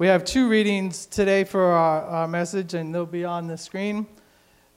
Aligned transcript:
We 0.00 0.06
have 0.06 0.24
two 0.24 0.48
readings 0.48 1.04
today 1.04 1.44
for 1.44 1.62
our, 1.62 2.02
our 2.04 2.26
message, 2.26 2.72
and 2.72 2.94
they'll 2.94 3.04
be 3.04 3.26
on 3.26 3.46
the 3.46 3.58
screen. 3.58 4.06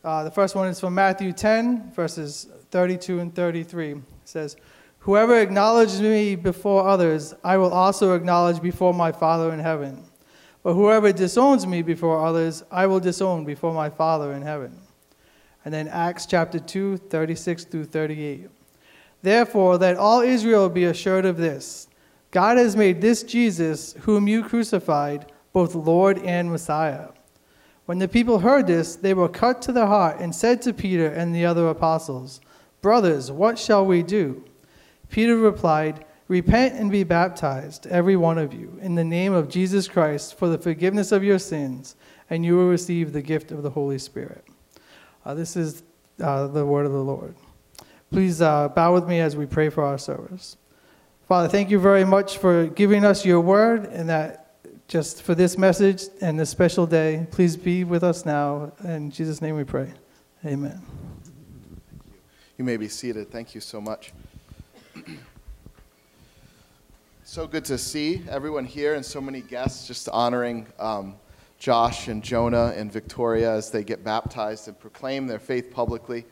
Uh, 0.03 0.25
the 0.25 0.31
first 0.31 0.53
one 0.53 0.67
is 0.67 0.81
from 0.81 0.95
Matthew 0.95 1.31
10, 1.31 1.93
verses 1.93 2.49
32 2.71 3.21
and 3.21 3.33
33. 3.33 3.91
It 3.91 4.01
says, 4.25 4.57
Whoever 4.99 5.39
acknowledges 5.39 6.01
me 6.01 6.35
before 6.35 6.85
others, 6.85 7.33
I 7.41 7.55
will 7.55 7.71
also 7.71 8.15
acknowledge 8.15 8.61
before 8.61 8.93
my 8.93 9.13
Father 9.13 9.53
in 9.53 9.59
heaven. 9.59 10.03
But 10.61 10.73
whoever 10.73 11.13
disowns 11.13 11.65
me 11.65 11.83
before 11.83 12.25
others, 12.25 12.65
I 12.69 12.85
will 12.85 12.99
disown 12.99 13.45
before 13.45 13.73
my 13.73 13.89
Father 13.89 14.33
in 14.33 14.41
heaven. 14.41 14.77
And 15.63 15.73
then 15.73 15.87
Acts 15.87 16.25
chapter 16.25 16.59
2, 16.59 16.97
36 16.97 17.63
through 17.63 17.85
38. 17.85 18.49
Therefore, 19.21 19.77
let 19.77 19.95
all 19.95 20.19
Israel 20.19 20.67
be 20.67 20.83
assured 20.83 21.23
of 21.23 21.37
this 21.37 21.87
God 22.33 22.57
has 22.57 22.75
made 22.75 22.99
this 22.99 23.21
Jesus, 23.21 23.93
whom 24.01 24.27
you 24.27 24.43
crucified, 24.43 25.31
both 25.53 25.75
Lord 25.75 26.17
and 26.17 26.49
Messiah. 26.49 27.09
When 27.85 27.99
the 27.99 28.07
people 28.07 28.39
heard 28.39 28.65
this, 28.65 28.95
they 28.95 29.13
were 29.13 29.29
cut 29.29 29.61
to 29.61 29.71
the 29.71 29.85
heart 29.85 30.19
and 30.19 30.33
said 30.33 30.59
to 30.63 30.73
Peter 30.73 31.05
and 31.07 31.35
the 31.35 31.45
other 31.45 31.67
apostles, 31.67 32.41
Brothers, 32.81 33.31
what 33.31 33.59
shall 33.59 33.85
we 33.85 34.01
do? 34.01 34.43
Peter 35.11 35.37
replied, 35.37 36.05
Repent 36.27 36.73
and 36.73 36.89
be 36.89 37.03
baptized, 37.03 37.85
every 37.85 38.15
one 38.15 38.39
of 38.39 38.51
you, 38.51 38.79
in 38.81 38.95
the 38.95 39.03
name 39.03 39.33
of 39.33 39.47
Jesus 39.47 39.87
Christ 39.87 40.35
for 40.35 40.49
the 40.49 40.57
forgiveness 40.57 41.11
of 41.11 41.23
your 41.23 41.37
sins, 41.37 41.95
and 42.31 42.43
you 42.43 42.57
will 42.57 42.67
receive 42.67 43.13
the 43.13 43.21
gift 43.21 43.51
of 43.51 43.61
the 43.61 43.69
Holy 43.69 43.99
Spirit. 43.99 44.43
Uh, 45.23 45.35
this 45.35 45.55
is 45.55 45.83
uh, 46.19 46.47
the 46.47 46.65
word 46.65 46.87
of 46.87 46.93
the 46.93 47.03
Lord. 47.03 47.35
Please 48.09 48.41
uh, 48.41 48.69
bow 48.69 48.91
with 48.91 49.07
me 49.07 49.19
as 49.19 49.35
we 49.35 49.45
pray 49.45 49.69
for 49.69 49.83
our 49.83 49.99
service. 49.99 50.57
Father, 51.27 51.47
thank 51.47 51.69
you 51.69 51.79
very 51.79 52.03
much 52.03 52.37
for 52.37 52.67
giving 52.67 53.05
us 53.05 53.25
your 53.25 53.39
word 53.39 53.85
and 53.85 54.09
that 54.09 54.57
just 54.89 55.21
for 55.21 55.33
this 55.33 55.57
message 55.57 56.03
and 56.19 56.37
this 56.37 56.49
special 56.49 56.85
day. 56.85 57.25
Please 57.31 57.55
be 57.55 57.85
with 57.85 58.03
us 58.03 58.25
now. 58.25 58.73
In 58.83 59.09
Jesus' 59.09 59.41
name 59.41 59.55
we 59.55 59.63
pray. 59.63 59.89
Amen. 60.45 60.81
You 62.57 62.65
may 62.65 62.75
be 62.75 62.89
seated. 62.89 63.31
Thank 63.31 63.55
you 63.55 63.61
so 63.61 63.79
much. 63.79 64.11
so 67.23 67.47
good 67.47 67.63
to 67.65 67.77
see 67.77 68.21
everyone 68.29 68.65
here 68.65 68.95
and 68.95 69.05
so 69.05 69.21
many 69.21 69.39
guests 69.39 69.87
just 69.87 70.09
honoring 70.09 70.67
um, 70.77 71.15
Josh 71.57 72.09
and 72.09 72.21
Jonah 72.21 72.73
and 72.75 72.91
Victoria 72.91 73.53
as 73.53 73.71
they 73.71 73.85
get 73.85 74.03
baptized 74.03 74.67
and 74.67 74.77
proclaim 74.77 75.27
their 75.27 75.39
faith 75.39 75.71
publicly. 75.71 76.25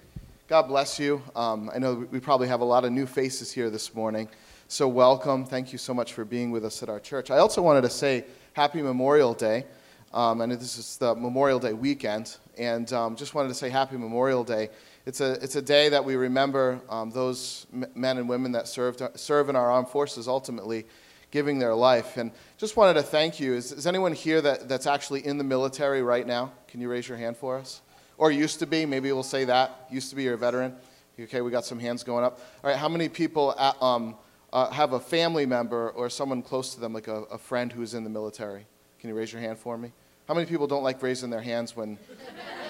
God 0.49 0.63
bless 0.63 0.99
you. 0.99 1.23
Um, 1.33 1.71
I 1.73 1.79
know 1.79 2.05
we 2.11 2.19
probably 2.19 2.49
have 2.49 2.59
a 2.59 2.65
lot 2.65 2.83
of 2.83 2.91
new 2.91 3.05
faces 3.05 3.53
here 3.53 3.69
this 3.69 3.95
morning. 3.95 4.27
So, 4.71 4.87
welcome. 4.87 5.43
Thank 5.43 5.73
you 5.73 5.77
so 5.77 5.93
much 5.93 6.13
for 6.13 6.23
being 6.23 6.49
with 6.49 6.63
us 6.63 6.81
at 6.81 6.87
our 6.87 7.01
church. 7.01 7.29
I 7.29 7.39
also 7.39 7.61
wanted 7.61 7.81
to 7.81 7.89
say 7.89 8.23
happy 8.53 8.81
Memorial 8.81 9.33
Day. 9.33 9.65
Um, 10.13 10.39
and 10.39 10.49
this 10.49 10.77
is 10.77 10.95
the 10.95 11.13
Memorial 11.13 11.59
Day 11.59 11.73
weekend. 11.73 12.37
And 12.57 12.93
um, 12.93 13.17
just 13.17 13.35
wanted 13.35 13.49
to 13.49 13.53
say 13.53 13.69
happy 13.69 13.97
Memorial 13.97 14.45
Day. 14.45 14.69
It's 15.05 15.19
a, 15.19 15.33
it's 15.43 15.57
a 15.57 15.61
day 15.61 15.89
that 15.89 16.05
we 16.05 16.15
remember 16.15 16.79
um, 16.87 17.11
those 17.11 17.67
men 17.95 18.17
and 18.17 18.29
women 18.29 18.53
that 18.53 18.65
served, 18.65 19.01
serve 19.15 19.49
in 19.49 19.57
our 19.57 19.69
armed 19.69 19.89
forces 19.89 20.29
ultimately 20.29 20.85
giving 21.31 21.59
their 21.59 21.75
life. 21.75 22.15
And 22.15 22.31
just 22.57 22.77
wanted 22.77 22.93
to 22.93 23.03
thank 23.03 23.41
you. 23.41 23.53
Is, 23.53 23.73
is 23.73 23.85
anyone 23.85 24.13
here 24.13 24.39
that, 24.39 24.69
that's 24.69 24.87
actually 24.87 25.25
in 25.25 25.37
the 25.37 25.43
military 25.43 26.01
right 26.01 26.25
now? 26.25 26.53
Can 26.69 26.79
you 26.79 26.89
raise 26.89 27.09
your 27.09 27.17
hand 27.17 27.35
for 27.35 27.57
us? 27.57 27.81
Or 28.17 28.31
used 28.31 28.59
to 28.59 28.65
be, 28.65 28.85
maybe 28.85 29.11
we'll 29.11 29.23
say 29.23 29.43
that. 29.43 29.87
Used 29.91 30.09
to 30.11 30.15
be, 30.15 30.23
you're 30.23 30.35
a 30.35 30.37
veteran. 30.37 30.77
Okay, 31.19 31.41
we 31.41 31.51
got 31.51 31.65
some 31.65 31.77
hands 31.77 32.05
going 32.05 32.23
up. 32.23 32.39
All 32.63 32.69
right, 32.69 32.79
how 32.79 32.87
many 32.87 33.09
people 33.09 33.53
at, 33.59 33.75
um, 33.83 34.15
uh, 34.53 34.69
have 34.71 34.93
a 34.93 34.99
family 34.99 35.45
member 35.45 35.89
or 35.91 36.09
someone 36.09 36.41
close 36.41 36.73
to 36.73 36.79
them, 36.79 36.93
like 36.93 37.07
a, 37.07 37.23
a 37.23 37.37
friend 37.37 37.71
who's 37.71 37.93
in 37.93 38.03
the 38.03 38.09
military? 38.09 38.65
Can 38.99 39.09
you 39.09 39.15
raise 39.15 39.31
your 39.31 39.41
hand 39.41 39.57
for 39.57 39.77
me? 39.77 39.91
How 40.27 40.33
many 40.33 40.45
people 40.45 40.67
don't 40.67 40.83
like 40.83 41.01
raising 41.01 41.29
their 41.29 41.41
hands 41.41 41.75
when, 41.75 41.97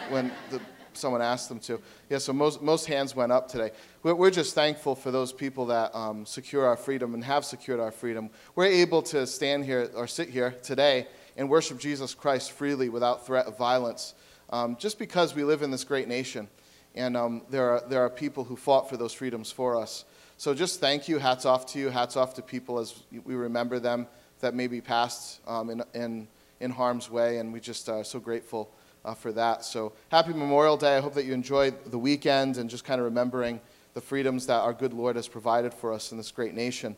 when 0.10 0.32
the, 0.50 0.62
someone 0.94 1.22
asks 1.22 1.48
them 1.48 1.60
to? 1.62 1.82
Yeah, 2.10 2.18
so 2.18 2.34
most, 2.34 2.62
most 2.62 2.86
hands 2.86 3.16
went 3.16 3.32
up 3.32 3.48
today. 3.48 3.72
We're, 4.04 4.16
we're 4.16 4.32
just 4.32 4.56
thankful 4.56 4.96
for 4.96 5.12
those 5.12 5.34
people 5.34 5.66
that 5.68 5.94
um, 5.96 6.26
secure 6.26 6.66
our 6.66 6.78
freedom 6.78 7.14
and 7.14 7.24
have 7.24 7.46
secured 7.46 7.80
our 7.80 7.92
freedom. 7.92 8.30
We're 8.56 8.66
able 8.66 9.02
to 9.04 9.28
stand 9.28 9.66
here 9.66 9.90
or 9.96 10.08
sit 10.08 10.30
here 10.30 10.56
today 10.64 11.08
and 11.38 11.50
worship 11.50 11.80
Jesus 11.80 12.14
Christ 12.14 12.52
freely 12.52 12.90
without 12.90 13.26
threat 13.26 13.46
of 13.46 13.58
violence 13.58 14.14
um, 14.50 14.76
just 14.78 15.00
because 15.00 15.36
we 15.36 15.44
live 15.44 15.62
in 15.62 15.72
this 15.72 15.84
great 15.84 16.08
nation. 16.08 16.48
And 16.96 17.16
um, 17.16 17.44
there, 17.50 17.70
are, 17.70 17.84
there 17.88 18.02
are 18.02 18.10
people 18.10 18.44
who 18.44 18.56
fought 18.56 18.90
for 18.90 18.98
those 18.98 19.14
freedoms 19.14 19.52
for 19.52 19.80
us. 19.80 20.04
So 20.42 20.56
just 20.56 20.80
thank 20.80 21.08
you. 21.08 21.20
Hats 21.20 21.46
off 21.46 21.68
to 21.68 21.80
you. 21.80 21.90
Hats 21.90 22.18
off 22.18 22.34
to 22.34 22.42
people 22.42 22.80
as 22.80 22.96
we 23.12 23.36
remember 23.36 23.78
them 23.78 24.08
that 24.40 24.56
may 24.56 24.66
be 24.66 24.82
passed 24.82 25.40
um, 25.46 25.70
in, 25.70 25.84
in, 25.94 26.28
in 26.60 26.72
harm's 26.72 27.12
way. 27.12 27.38
And 27.38 27.54
we 27.54 27.60
just 27.60 27.88
are 27.88 28.04
so 28.04 28.20
grateful 28.20 28.74
uh, 29.06 29.14
for 29.14 29.32
that. 29.34 29.64
So 29.64 29.94
happy 30.10 30.34
Memorial 30.34 30.78
Day. 30.78 30.98
I 30.98 31.00
hope 31.00 31.14
that 31.14 31.26
you 31.26 31.34
enjoyed 31.34 31.76
the 31.92 32.00
weekend 32.00 32.58
and 32.58 32.72
just 32.72 32.86
kind 32.86 33.00
of 33.00 33.06
remembering 33.06 33.62
the 33.94 34.02
freedoms 34.02 34.48
that 34.48 34.62
our 34.62 34.74
good 34.74 34.94
Lord 34.94 35.16
has 35.16 35.28
provided 35.28 35.76
for 35.76 35.94
us 35.94 36.12
in 36.12 36.18
this 36.18 36.32
great 36.32 36.56
nation. 36.56 36.96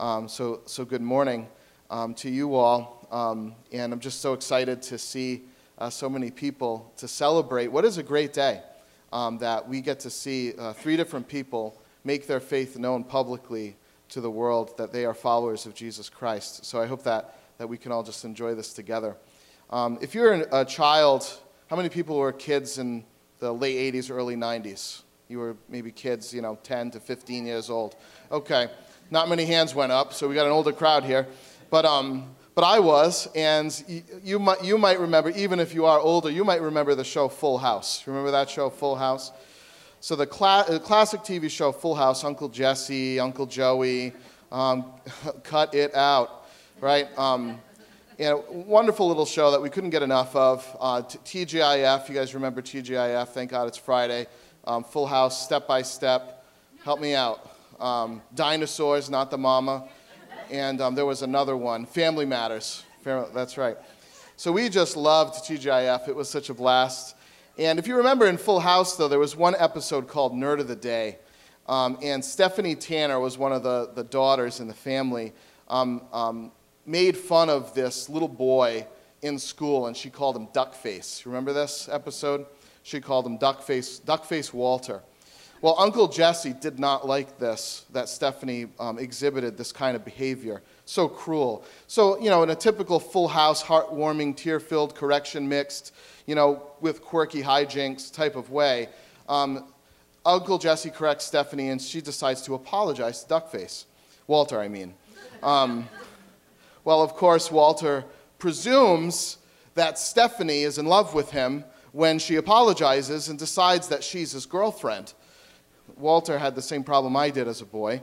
Um, 0.00 0.28
so, 0.28 0.62
so 0.66 0.84
good 0.84 1.00
morning 1.00 1.46
um, 1.90 2.12
to 2.14 2.28
you 2.28 2.56
all. 2.56 3.06
Um, 3.12 3.54
and 3.70 3.92
I'm 3.92 4.00
just 4.00 4.20
so 4.20 4.32
excited 4.32 4.82
to 4.82 4.98
see 4.98 5.42
uh, 5.78 5.90
so 5.90 6.10
many 6.10 6.32
people 6.32 6.92
to 6.96 7.06
celebrate 7.06 7.68
what 7.68 7.84
is 7.84 7.98
a 7.98 8.02
great 8.02 8.32
day 8.32 8.62
um, 9.12 9.38
that 9.38 9.68
we 9.68 9.80
get 9.80 10.00
to 10.00 10.10
see 10.10 10.54
uh, 10.58 10.72
three 10.72 10.96
different 10.96 11.28
people 11.28 11.79
make 12.04 12.26
their 12.26 12.40
faith 12.40 12.78
known 12.78 13.04
publicly 13.04 13.76
to 14.10 14.20
the 14.20 14.30
world 14.30 14.76
that 14.78 14.92
they 14.92 15.04
are 15.04 15.14
followers 15.14 15.66
of 15.66 15.74
Jesus 15.74 16.08
Christ. 16.08 16.64
So 16.64 16.80
I 16.80 16.86
hope 16.86 17.04
that, 17.04 17.36
that 17.58 17.68
we 17.68 17.78
can 17.78 17.92
all 17.92 18.02
just 18.02 18.24
enjoy 18.24 18.54
this 18.54 18.72
together. 18.72 19.16
Um, 19.70 19.98
if 20.00 20.14
you're 20.14 20.46
a 20.52 20.64
child, 20.64 21.38
how 21.68 21.76
many 21.76 21.88
people 21.88 22.16
were 22.16 22.32
kids 22.32 22.78
in 22.78 23.04
the 23.38 23.52
late 23.52 23.94
80s, 23.94 24.10
early 24.10 24.34
90s? 24.34 25.02
You 25.28 25.38
were 25.38 25.56
maybe 25.68 25.92
kids, 25.92 26.34
you 26.34 26.42
know, 26.42 26.58
10 26.64 26.90
to 26.92 27.00
15 27.00 27.46
years 27.46 27.70
old. 27.70 27.94
Okay, 28.32 28.68
not 29.12 29.28
many 29.28 29.44
hands 29.44 29.74
went 29.74 29.92
up, 29.92 30.12
so 30.12 30.28
we 30.28 30.34
got 30.34 30.46
an 30.46 30.52
older 30.52 30.72
crowd 30.72 31.04
here. 31.04 31.28
But, 31.70 31.84
um, 31.84 32.34
but 32.56 32.62
I 32.62 32.80
was, 32.80 33.28
and 33.36 33.84
you, 33.86 34.02
you, 34.24 34.38
might, 34.40 34.64
you 34.64 34.76
might 34.76 34.98
remember, 34.98 35.30
even 35.30 35.60
if 35.60 35.72
you 35.72 35.86
are 35.86 36.00
older, 36.00 36.30
you 36.30 36.44
might 36.44 36.60
remember 36.60 36.96
the 36.96 37.04
show 37.04 37.28
Full 37.28 37.58
House. 37.58 38.04
Remember 38.08 38.32
that 38.32 38.50
show, 38.50 38.70
Full 38.70 38.96
House? 38.96 39.30
So 40.02 40.16
the, 40.16 40.26
cla- 40.26 40.64
the 40.66 40.80
classic 40.80 41.20
TV 41.20 41.50
show 41.50 41.72
Full 41.72 41.94
House, 41.94 42.24
Uncle 42.24 42.48
Jesse, 42.48 43.20
Uncle 43.20 43.44
Joey, 43.44 44.14
um, 44.50 44.86
cut 45.42 45.74
it 45.74 45.94
out, 45.94 46.46
right? 46.80 47.06
Um, 47.18 47.60
you 48.18 48.24
know, 48.24 48.44
wonderful 48.48 49.06
little 49.06 49.26
show 49.26 49.50
that 49.50 49.60
we 49.60 49.68
couldn't 49.68 49.90
get 49.90 50.02
enough 50.02 50.34
of. 50.34 50.76
Uh, 50.80 51.02
t- 51.02 51.44
TGIF, 51.44 52.08
you 52.08 52.14
guys 52.14 52.34
remember 52.34 52.62
TGIF? 52.62 53.28
Thank 53.28 53.50
God 53.50 53.68
it's 53.68 53.76
Friday. 53.76 54.26
Um, 54.64 54.84
Full 54.84 55.06
House, 55.06 55.44
Step 55.44 55.68
by 55.68 55.82
Step. 55.82 56.46
Help 56.82 56.98
me 56.98 57.14
out. 57.14 57.50
Um, 57.78 58.22
dinosaurs, 58.34 59.10
not 59.10 59.30
the 59.30 59.38
mama. 59.38 59.86
And 60.50 60.80
um, 60.80 60.94
there 60.94 61.06
was 61.06 61.20
another 61.20 61.58
one, 61.58 61.84
Family 61.84 62.24
Matters. 62.24 62.84
That's 63.04 63.58
right. 63.58 63.76
So 64.36 64.50
we 64.50 64.70
just 64.70 64.96
loved 64.96 65.44
TGIF. 65.44 66.08
It 66.08 66.16
was 66.16 66.30
such 66.30 66.48
a 66.48 66.54
blast. 66.54 67.16
And 67.58 67.78
if 67.78 67.86
you 67.86 67.96
remember 67.96 68.26
in 68.26 68.38
Full 68.38 68.60
House, 68.60 68.96
though, 68.96 69.08
there 69.08 69.18
was 69.18 69.36
one 69.36 69.54
episode 69.58 70.08
called 70.08 70.32
Nerd 70.32 70.60
of 70.60 70.68
the 70.68 70.76
Day. 70.76 71.18
Um, 71.66 71.98
and 72.02 72.24
Stephanie 72.24 72.74
Tanner 72.74 73.20
was 73.20 73.38
one 73.38 73.52
of 73.52 73.62
the, 73.62 73.90
the 73.94 74.04
daughters 74.04 74.60
in 74.60 74.68
the 74.68 74.74
family, 74.74 75.32
um, 75.68 76.02
um, 76.12 76.52
made 76.86 77.16
fun 77.16 77.50
of 77.50 77.74
this 77.74 78.08
little 78.08 78.28
boy 78.28 78.86
in 79.22 79.38
school, 79.38 79.86
and 79.86 79.96
she 79.96 80.10
called 80.10 80.36
him 80.36 80.46
Duckface. 80.48 81.26
Remember 81.26 81.52
this 81.52 81.88
episode? 81.90 82.46
She 82.82 83.00
called 83.00 83.26
him 83.26 83.38
Duckface, 83.38 84.00
Duckface 84.00 84.52
Walter. 84.52 85.02
Well, 85.62 85.76
Uncle 85.78 86.08
Jesse 86.08 86.54
did 86.54 86.78
not 86.78 87.06
like 87.06 87.38
this, 87.38 87.84
that 87.92 88.08
Stephanie 88.08 88.68
um, 88.78 88.98
exhibited 88.98 89.58
this 89.58 89.72
kind 89.72 89.94
of 89.94 90.06
behavior. 90.06 90.62
So 90.86 91.06
cruel. 91.06 91.64
So, 91.86 92.18
you 92.18 92.30
know, 92.30 92.42
in 92.42 92.48
a 92.48 92.54
typical 92.54 92.98
full 92.98 93.28
house, 93.28 93.62
heartwarming, 93.62 94.36
tear 94.36 94.58
filled, 94.58 94.94
correction 94.94 95.46
mixed, 95.46 95.92
you 96.26 96.34
know, 96.34 96.62
with 96.80 97.02
quirky 97.02 97.42
hijinks 97.42 98.12
type 98.12 98.36
of 98.36 98.50
way, 98.50 98.88
um, 99.28 99.72
Uncle 100.24 100.58
Jesse 100.58 100.90
corrects 100.90 101.24
Stephanie 101.24 101.70
and 101.70 101.80
she 101.80 102.00
decides 102.00 102.42
to 102.42 102.54
apologize 102.54 103.24
to 103.24 103.34
Duckface. 103.34 103.84
Walter, 104.26 104.60
I 104.60 104.68
mean. 104.68 104.94
Um, 105.42 105.88
well, 106.84 107.02
of 107.02 107.14
course, 107.14 107.50
Walter 107.50 108.04
presumes 108.38 109.38
that 109.74 109.98
Stephanie 109.98 110.62
is 110.62 110.78
in 110.78 110.86
love 110.86 111.14
with 111.14 111.30
him 111.30 111.64
when 111.92 112.18
she 112.18 112.36
apologizes 112.36 113.28
and 113.28 113.38
decides 113.38 113.88
that 113.88 114.04
she's 114.04 114.32
his 114.32 114.46
girlfriend. 114.46 115.14
Walter 115.96 116.38
had 116.38 116.54
the 116.54 116.62
same 116.62 116.84
problem 116.84 117.16
I 117.16 117.30
did 117.30 117.48
as 117.48 117.60
a 117.60 117.66
boy. 117.66 118.00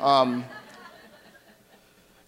Um, 0.00 0.44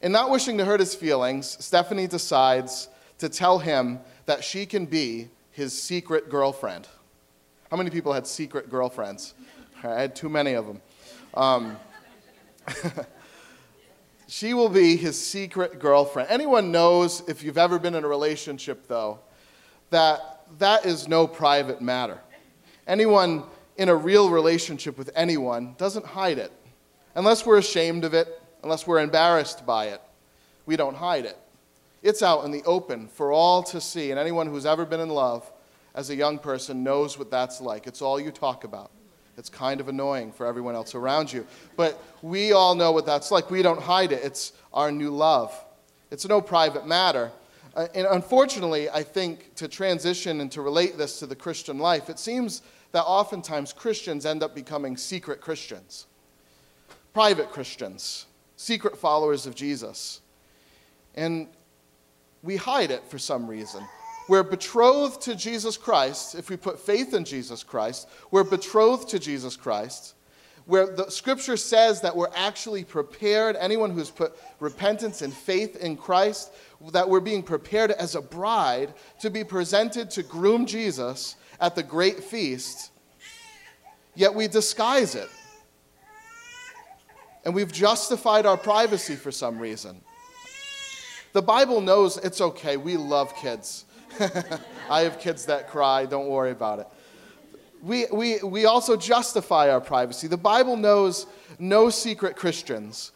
and 0.02 0.12
not 0.12 0.30
wishing 0.30 0.56
to 0.58 0.64
hurt 0.64 0.80
his 0.80 0.94
feelings, 0.94 1.56
Stephanie 1.64 2.06
decides 2.06 2.88
to 3.18 3.28
tell 3.28 3.58
him 3.58 4.00
that 4.26 4.44
she 4.44 4.66
can 4.66 4.86
be 4.86 5.28
his 5.50 5.80
secret 5.80 6.30
girlfriend. 6.30 6.88
How 7.70 7.76
many 7.76 7.90
people 7.90 8.12
had 8.12 8.26
secret 8.26 8.70
girlfriends? 8.70 9.34
I 9.82 10.00
had 10.00 10.16
too 10.16 10.28
many 10.28 10.54
of 10.54 10.66
them. 10.66 10.82
Um, 11.34 11.76
She 14.30 14.54
will 14.54 14.68
be 14.68 14.96
his 14.96 15.20
secret 15.20 15.80
girlfriend. 15.80 16.30
Anyone 16.30 16.70
knows, 16.70 17.20
if 17.28 17.42
you've 17.42 17.58
ever 17.58 17.80
been 17.80 17.96
in 17.96 18.04
a 18.04 18.08
relationship, 18.08 18.86
though, 18.86 19.18
that 19.90 20.42
that 20.60 20.86
is 20.86 21.08
no 21.08 21.26
private 21.26 21.82
matter. 21.82 22.20
Anyone 22.86 23.42
in 23.76 23.88
a 23.88 23.94
real 23.96 24.30
relationship 24.30 24.96
with 24.96 25.10
anyone 25.16 25.74
doesn't 25.78 26.06
hide 26.06 26.38
it. 26.38 26.52
Unless 27.16 27.44
we're 27.44 27.58
ashamed 27.58 28.04
of 28.04 28.14
it, 28.14 28.40
unless 28.62 28.86
we're 28.86 29.00
embarrassed 29.00 29.66
by 29.66 29.86
it, 29.86 30.00
we 30.64 30.76
don't 30.76 30.94
hide 30.94 31.24
it. 31.24 31.36
It's 32.02 32.22
out 32.22 32.44
in 32.44 32.50
the 32.50 32.62
open 32.64 33.08
for 33.08 33.32
all 33.32 33.62
to 33.64 33.80
see, 33.80 34.10
and 34.10 34.18
anyone 34.18 34.46
who's 34.46 34.66
ever 34.66 34.86
been 34.86 35.00
in 35.00 35.10
love 35.10 35.50
as 35.94 36.10
a 36.10 36.14
young 36.14 36.38
person 36.38 36.82
knows 36.82 37.18
what 37.18 37.30
that's 37.30 37.60
like. 37.60 37.86
It's 37.86 38.00
all 38.00 38.18
you 38.18 38.30
talk 38.30 38.64
about. 38.64 38.90
It's 39.36 39.48
kind 39.48 39.80
of 39.80 39.88
annoying 39.88 40.32
for 40.32 40.46
everyone 40.46 40.74
else 40.74 40.94
around 40.94 41.32
you. 41.32 41.46
But 41.76 42.02
we 42.22 42.52
all 42.52 42.74
know 42.74 42.92
what 42.92 43.06
that's 43.06 43.30
like. 43.30 43.50
We 43.50 43.62
don't 43.62 43.80
hide 43.80 44.12
it. 44.12 44.22
It's 44.22 44.52
our 44.72 44.92
new 44.92 45.10
love. 45.10 45.52
It's 46.10 46.26
no 46.26 46.40
private 46.40 46.86
matter. 46.86 47.32
Uh, 47.74 47.86
and 47.94 48.06
unfortunately, 48.06 48.90
I 48.90 49.02
think 49.02 49.54
to 49.56 49.68
transition 49.68 50.40
and 50.40 50.50
to 50.52 50.62
relate 50.62 50.98
this 50.98 51.18
to 51.20 51.26
the 51.26 51.36
Christian 51.36 51.78
life, 51.78 52.10
it 52.10 52.18
seems 52.18 52.62
that 52.92 53.04
oftentimes 53.04 53.72
Christians 53.72 54.26
end 54.26 54.42
up 54.42 54.54
becoming 54.54 54.96
secret 54.96 55.40
Christians, 55.40 56.06
private 57.14 57.50
Christians, 57.50 58.26
secret 58.56 58.96
followers 58.96 59.46
of 59.46 59.54
Jesus. 59.54 60.20
And 61.14 61.48
we 62.42 62.56
hide 62.56 62.90
it 62.90 63.04
for 63.04 63.18
some 63.18 63.46
reason. 63.46 63.84
We're 64.28 64.42
betrothed 64.42 65.22
to 65.22 65.34
Jesus 65.34 65.76
Christ, 65.76 66.34
if 66.34 66.50
we 66.50 66.56
put 66.56 66.78
faith 66.78 67.14
in 67.14 67.24
Jesus 67.24 67.62
Christ, 67.62 68.08
we're 68.30 68.44
betrothed 68.44 69.08
to 69.08 69.18
Jesus 69.18 69.56
Christ, 69.56 70.14
where 70.66 70.86
the 70.86 71.10
scripture 71.10 71.56
says 71.56 72.00
that 72.02 72.14
we're 72.14 72.30
actually 72.34 72.84
prepared, 72.84 73.56
anyone 73.56 73.90
who's 73.90 74.10
put 74.10 74.36
repentance 74.60 75.22
and 75.22 75.34
faith 75.34 75.76
in 75.76 75.96
Christ, 75.96 76.52
that 76.92 77.08
we're 77.08 77.20
being 77.20 77.42
prepared 77.42 77.90
as 77.90 78.14
a 78.14 78.20
bride 78.20 78.94
to 79.20 79.30
be 79.30 79.42
presented 79.42 80.10
to 80.12 80.22
groom 80.22 80.64
Jesus 80.64 81.34
at 81.60 81.74
the 81.74 81.82
great 81.82 82.22
feast, 82.22 82.92
yet 84.14 84.32
we 84.32 84.46
disguise 84.46 85.14
it. 85.14 85.28
And 87.44 87.54
we've 87.54 87.72
justified 87.72 88.46
our 88.46 88.56
privacy 88.56 89.16
for 89.16 89.32
some 89.32 89.58
reason. 89.58 90.02
The 91.32 91.42
Bible 91.42 91.80
knows 91.80 92.16
it's 92.16 92.40
okay. 92.40 92.76
We 92.76 92.96
love 92.96 93.36
kids. 93.36 93.84
I 94.90 95.02
have 95.02 95.20
kids 95.20 95.46
that 95.46 95.68
cry. 95.68 96.06
Don't 96.06 96.28
worry 96.28 96.50
about 96.50 96.80
it. 96.80 96.88
We, 97.82 98.06
we, 98.12 98.38
we 98.42 98.64
also 98.66 98.96
justify 98.96 99.70
our 99.70 99.80
privacy. 99.80 100.26
The 100.26 100.36
Bible 100.36 100.76
knows 100.76 101.26
no 101.58 101.88
secret 101.88 102.36
Christians. 102.36 103.12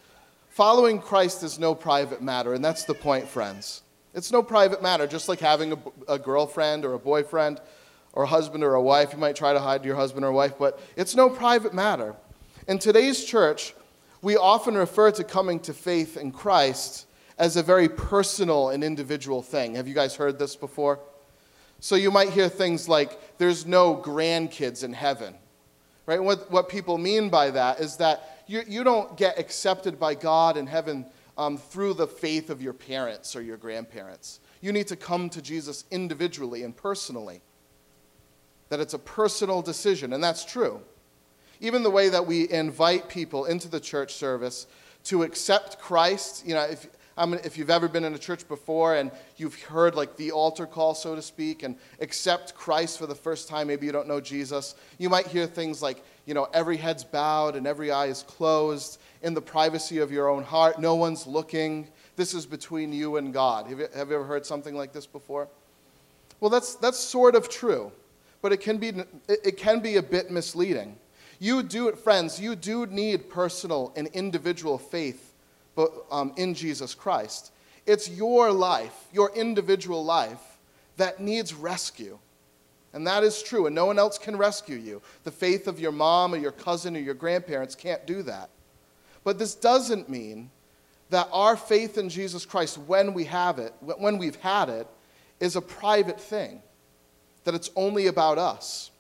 Following 0.50 1.00
Christ 1.00 1.43
is 1.43 1.58
no 1.58 1.75
private 1.75 2.22
matter, 2.22 2.55
and 2.55 2.64
that's 2.64 2.84
the 2.84 2.94
point, 2.94 3.26
friends. 3.26 3.82
It's 4.14 4.31
no 4.31 4.43
private 4.43 4.81
matter, 4.81 5.08
just 5.08 5.28
like 5.28 5.40
having 5.40 5.72
a, 5.72 5.78
a 6.08 6.19
girlfriend 6.19 6.84
or 6.84 6.94
a 6.94 6.99
boyfriend 6.99 7.60
or 8.12 8.22
a 8.22 8.26
husband 8.26 8.62
or 8.62 8.75
a 8.75 8.82
wife. 8.82 9.12
You 9.12 9.19
might 9.19 9.34
try 9.34 9.52
to 9.52 9.58
hide 9.58 9.84
your 9.84 9.96
husband 9.96 10.25
or 10.25 10.31
wife, 10.31 10.55
but 10.56 10.78
it's 10.96 11.17
no 11.17 11.28
private 11.28 11.75
matter. 11.75 12.14
In 12.69 12.78
today's 12.78 13.25
church, 13.25 13.75
we 14.22 14.37
often 14.37 14.76
refer 14.76 15.10
to 15.10 15.25
coming 15.25 15.58
to 15.60 15.75
faith 15.75 16.17
in 16.17 16.31
Christ 16.31 17.06
as 17.38 17.56
a 17.56 17.62
very 17.62 17.88
personal 17.88 18.70
and 18.70 18.84
individual 18.84 19.42
thing. 19.42 19.75
Have 19.75 19.88
you 19.88 19.94
guys 19.94 20.14
heard 20.14 20.38
this 20.38 20.56
before? 20.56 21.00
So 21.81 21.96
you 21.96 22.10
might 22.10 22.31
hear 22.31 22.48
things 22.48 22.88
like, 22.88 23.38
there's 23.38 23.66
no 23.66 23.96
grandkids 23.96 24.84
in 24.84 24.92
heaven. 24.92 25.34
Right? 26.06 26.22
What, 26.22 26.50
what 26.50 26.69
people 26.69 26.98
mean 26.98 27.31
by 27.31 27.50
that 27.50 27.81
is 27.81 27.96
that 27.96 28.42
you, 28.46 28.62
you 28.66 28.84
don't 28.84 29.16
get 29.16 29.38
accepted 29.38 29.98
by 29.98 30.14
God 30.14 30.56
in 30.56 30.66
heaven 30.66 31.06
um, 31.36 31.56
through 31.56 31.94
the 31.94 32.06
faith 32.06 32.50
of 32.50 32.62
your 32.62 32.72
parents 32.72 33.34
or 33.34 33.42
your 33.42 33.56
grandparents. 33.56 34.40
You 34.60 34.72
need 34.72 34.86
to 34.88 34.96
come 34.96 35.28
to 35.31 35.42
Jesus 35.42 35.84
individually 35.90 36.62
and 36.62 36.76
personally. 36.76 37.40
That 38.69 38.81
it's 38.81 38.94
a 38.94 38.98
personal 38.98 39.62
decision, 39.62 40.12
and 40.12 40.22
that's 40.22 40.44
true. 40.44 40.81
Even 41.60 41.82
the 41.82 41.90
way 41.90 42.08
that 42.08 42.26
we 42.26 42.50
invite 42.50 43.08
people 43.08 43.46
into 43.46 43.69
the 43.69 43.81
church 43.81 44.14
service 44.14 44.66
to 45.04 45.22
accept 45.22 45.78
Christ, 45.78 46.46
you 46.46 46.54
know, 46.54 46.62
if, 46.62 46.86
I 47.16 47.26
mean, 47.26 47.40
if 47.44 47.56
you've 47.56 47.70
ever 47.70 47.87
been 47.87 48.05
in 48.05 48.14
a 48.14 48.19
church 48.19 48.46
before 48.49 48.96
and 48.96 49.12
you've 49.37 49.61
heard 49.62 49.94
like 49.94 50.16
the 50.16 50.32
altar 50.32 50.66
call, 50.66 50.94
so 50.94 51.14
to 51.14 51.22
speak, 51.22 51.62
and 51.62 51.76
accept 52.00 52.55
Christ 52.55 52.99
for 52.99 53.06
the 53.06 53.14
first 53.14 53.49
time, 53.49 53.69
maybe 53.69 53.87
you 53.87 53.93
don't 53.93 54.08
know 54.08 54.20
Jesus, 54.20 54.75
you 54.99 55.08
might 55.08 55.28
hear 55.28 55.46
things 55.46 55.81
like, 55.81 56.02
you 56.26 56.34
know, 56.34 56.49
every 56.52 56.76
head's 56.76 57.05
bowed 57.05 57.55
and 57.55 57.66
every 57.66 57.93
eye 57.93 58.06
is 58.06 58.25
closed 58.25 58.99
in 59.22 59.32
the 59.32 59.40
privacy 59.40 59.99
of 59.99 60.11
your 60.11 60.28
own 60.28 60.43
heart. 60.43 60.81
No 60.81 60.96
one's 60.96 61.26
looking. 61.26 61.87
This 62.16 62.34
is 62.34 62.46
between 62.46 62.93
you 62.93 63.17
and 63.17 63.32
God. 63.32 63.69
Have 63.69 63.78
you, 63.78 63.88
have 63.94 64.08
you 64.08 64.17
ever 64.17 64.25
heard 64.25 64.44
something 64.44 64.75
like 64.75 64.93
this 64.93 65.06
before? 65.06 65.49
Well, 66.40 66.50
that's, 66.50 66.75
that's 66.75 66.99
sort 66.99 67.37
of 67.37 67.49
true, 67.49 67.93
but 68.43 68.52
it 68.52 68.60
can, 68.60 68.78
be, 68.78 68.93
it 69.28 69.56
can 69.56 69.78
be 69.78 69.96
a 69.96 70.02
bit 70.02 70.32
misleading. 70.32 70.96
You 71.38 71.62
do, 71.62 71.93
friends, 71.93 72.40
you 72.40 72.56
do 72.56 72.87
need 72.87 73.31
personal 73.31 73.93
and 73.96 74.08
individual 74.08 74.78
faith 74.78 75.33
but 75.74 75.92
um, 76.10 76.32
in 76.36 76.54
Jesus 76.54 76.94
Christ. 76.94 77.52
It's 77.86 78.08
your 78.08 78.52
life, 78.52 78.94
your 79.12 79.30
individual 79.34 80.04
life, 80.04 80.58
that 80.96 81.20
needs 81.20 81.52
rescue. 81.52 82.18
And 82.92 83.06
that 83.06 83.24
is 83.24 83.42
true, 83.42 83.66
and 83.66 83.74
no 83.74 83.86
one 83.86 83.98
else 83.98 84.18
can 84.18 84.36
rescue 84.36 84.76
you. 84.76 85.02
The 85.24 85.32
faith 85.32 85.66
of 85.66 85.80
your 85.80 85.92
mom 85.92 86.32
or 86.32 86.36
your 86.36 86.52
cousin 86.52 86.96
or 86.96 87.00
your 87.00 87.14
grandparents 87.14 87.74
can't 87.74 88.06
do 88.06 88.22
that. 88.22 88.50
But 89.24 89.38
this 89.38 89.54
doesn't 89.54 90.08
mean 90.08 90.50
that 91.10 91.28
our 91.32 91.56
faith 91.56 91.98
in 91.98 92.08
Jesus 92.08 92.46
Christ, 92.46 92.78
when 92.78 93.12
we 93.12 93.24
have 93.24 93.58
it, 93.58 93.74
when 93.80 94.18
we've 94.18 94.36
had 94.36 94.68
it, 94.68 94.86
is 95.40 95.56
a 95.56 95.60
private 95.60 96.20
thing, 96.20 96.62
that 97.42 97.54
it's 97.54 97.70
only 97.74 98.06
about 98.06 98.38
us. 98.38 98.90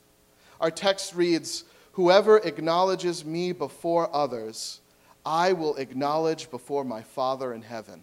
Our 0.60 0.70
text 0.70 1.14
reads 1.14 1.64
Whoever 1.92 2.38
acknowledges 2.38 3.24
me 3.24 3.52
before 3.52 4.14
others, 4.14 4.80
I 5.24 5.52
will 5.52 5.76
acknowledge 5.76 6.50
before 6.50 6.84
my 6.84 7.02
Father 7.02 7.52
in 7.52 7.62
heaven. 7.62 8.02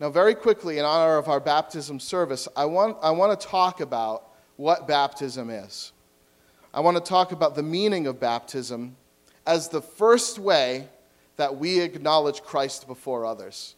Now, 0.00 0.08
very 0.08 0.34
quickly, 0.34 0.78
in 0.78 0.84
honor 0.84 1.18
of 1.18 1.28
our 1.28 1.40
baptism 1.40 2.00
service, 2.00 2.48
I 2.56 2.64
want, 2.64 2.96
I 3.02 3.10
want 3.10 3.38
to 3.38 3.46
talk 3.46 3.80
about 3.80 4.30
what 4.56 4.88
baptism 4.88 5.50
is. 5.50 5.92
I 6.72 6.80
want 6.80 6.96
to 6.96 7.02
talk 7.02 7.32
about 7.32 7.54
the 7.54 7.62
meaning 7.62 8.06
of 8.06 8.18
baptism 8.18 8.96
as 9.46 9.68
the 9.68 9.82
first 9.82 10.38
way 10.38 10.88
that 11.36 11.56
we 11.56 11.80
acknowledge 11.80 12.42
Christ 12.42 12.86
before 12.86 13.26
others, 13.26 13.74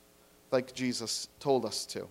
like 0.53 0.75
Jesus 0.75 1.29
told 1.41 1.65
us 1.65 1.87
to. 1.87 2.07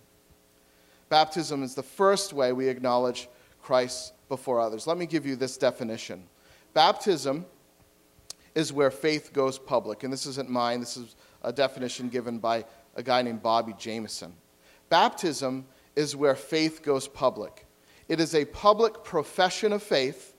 Baptism 1.08 1.62
is 1.62 1.74
the 1.74 1.82
first 1.82 2.32
way 2.32 2.52
we 2.52 2.68
acknowledge 2.68 3.28
Christ 3.62 4.12
before 4.28 4.60
others. 4.60 4.86
Let 4.86 4.98
me 4.98 5.06
give 5.06 5.24
you 5.24 5.36
this 5.36 5.56
definition 5.56 6.24
Baptism 6.74 7.44
is 8.54 8.72
where 8.72 8.90
faith 8.90 9.32
goes 9.32 9.58
public. 9.58 10.02
And 10.02 10.12
this 10.12 10.26
isn't 10.26 10.50
mine, 10.50 10.80
this 10.80 10.96
is 10.96 11.16
a 11.42 11.52
definition 11.52 12.08
given 12.08 12.38
by 12.38 12.64
a 12.94 13.02
guy 13.02 13.22
named 13.22 13.42
Bobby 13.42 13.74
Jamieson. 13.78 14.34
Baptism 14.88 15.66
is 15.96 16.16
where 16.16 16.34
faith 16.34 16.82
goes 16.82 17.08
public. 17.08 17.66
It 18.08 18.20
is 18.20 18.34
a 18.34 18.44
public 18.44 19.04
profession 19.04 19.72
of 19.72 19.82
faith 19.82 20.34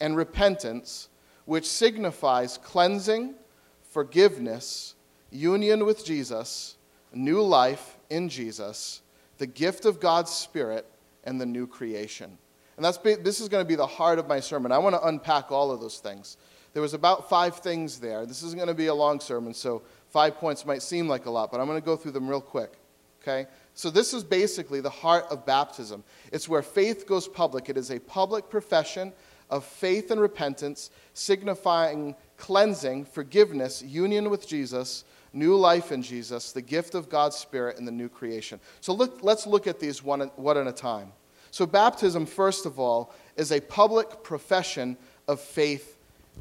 and 0.00 0.16
repentance 0.16 1.08
which 1.44 1.66
signifies 1.66 2.58
cleansing, 2.58 3.34
forgiveness, 3.82 4.94
union 5.30 5.84
with 5.84 6.04
Jesus, 6.04 6.76
new 7.12 7.42
life 7.42 7.98
in 8.08 8.28
Jesus, 8.28 9.02
the 9.38 9.46
gift 9.46 9.84
of 9.84 10.00
God's 10.00 10.30
Spirit, 10.30 10.86
and 11.24 11.40
the 11.40 11.46
new 11.46 11.66
creation. 11.66 12.38
And 12.80 12.84
that's, 12.86 12.96
this 12.96 13.42
is 13.42 13.50
going 13.50 13.62
to 13.62 13.68
be 13.68 13.74
the 13.74 13.86
heart 13.86 14.18
of 14.18 14.26
my 14.26 14.40
sermon. 14.40 14.72
I 14.72 14.78
want 14.78 14.94
to 14.94 15.06
unpack 15.06 15.52
all 15.52 15.70
of 15.70 15.82
those 15.82 15.98
things. 15.98 16.38
There 16.72 16.80
was 16.80 16.94
about 16.94 17.28
five 17.28 17.56
things 17.56 18.00
there. 18.00 18.24
This 18.24 18.42
isn't 18.42 18.56
going 18.56 18.68
to 18.68 18.74
be 18.74 18.86
a 18.86 18.94
long 18.94 19.20
sermon, 19.20 19.52
so 19.52 19.82
five 20.08 20.36
points 20.36 20.64
might 20.64 20.80
seem 20.80 21.06
like 21.06 21.26
a 21.26 21.30
lot, 21.30 21.52
but 21.52 21.60
I'm 21.60 21.66
going 21.66 21.78
to 21.78 21.84
go 21.84 21.94
through 21.94 22.12
them 22.12 22.26
real 22.26 22.40
quick. 22.40 22.72
Okay? 23.20 23.48
So, 23.74 23.90
this 23.90 24.14
is 24.14 24.24
basically 24.24 24.80
the 24.80 24.88
heart 24.88 25.26
of 25.30 25.44
baptism. 25.44 26.02
It's 26.32 26.48
where 26.48 26.62
faith 26.62 27.06
goes 27.06 27.28
public. 27.28 27.68
It 27.68 27.76
is 27.76 27.90
a 27.90 27.98
public 27.98 28.48
profession 28.48 29.12
of 29.50 29.62
faith 29.62 30.10
and 30.10 30.18
repentance, 30.18 30.90
signifying 31.12 32.16
cleansing, 32.38 33.04
forgiveness, 33.04 33.82
union 33.82 34.30
with 34.30 34.48
Jesus, 34.48 35.04
new 35.34 35.54
life 35.54 35.92
in 35.92 36.00
Jesus, 36.00 36.52
the 36.52 36.62
gift 36.62 36.94
of 36.94 37.10
God's 37.10 37.36
Spirit, 37.36 37.76
and 37.76 37.86
the 37.86 37.92
new 37.92 38.08
creation. 38.08 38.58
So, 38.80 38.94
look, 38.94 39.22
let's 39.22 39.46
look 39.46 39.66
at 39.66 39.80
these 39.80 40.02
one, 40.02 40.22
one 40.36 40.56
at 40.56 40.66
a 40.66 40.72
time. 40.72 41.12
So, 41.50 41.66
baptism, 41.66 42.26
first 42.26 42.66
of 42.66 42.78
all, 42.78 43.12
is 43.36 43.52
a 43.52 43.60
public 43.60 44.22
profession 44.22 44.96
of 45.26 45.40
faith 45.40 45.98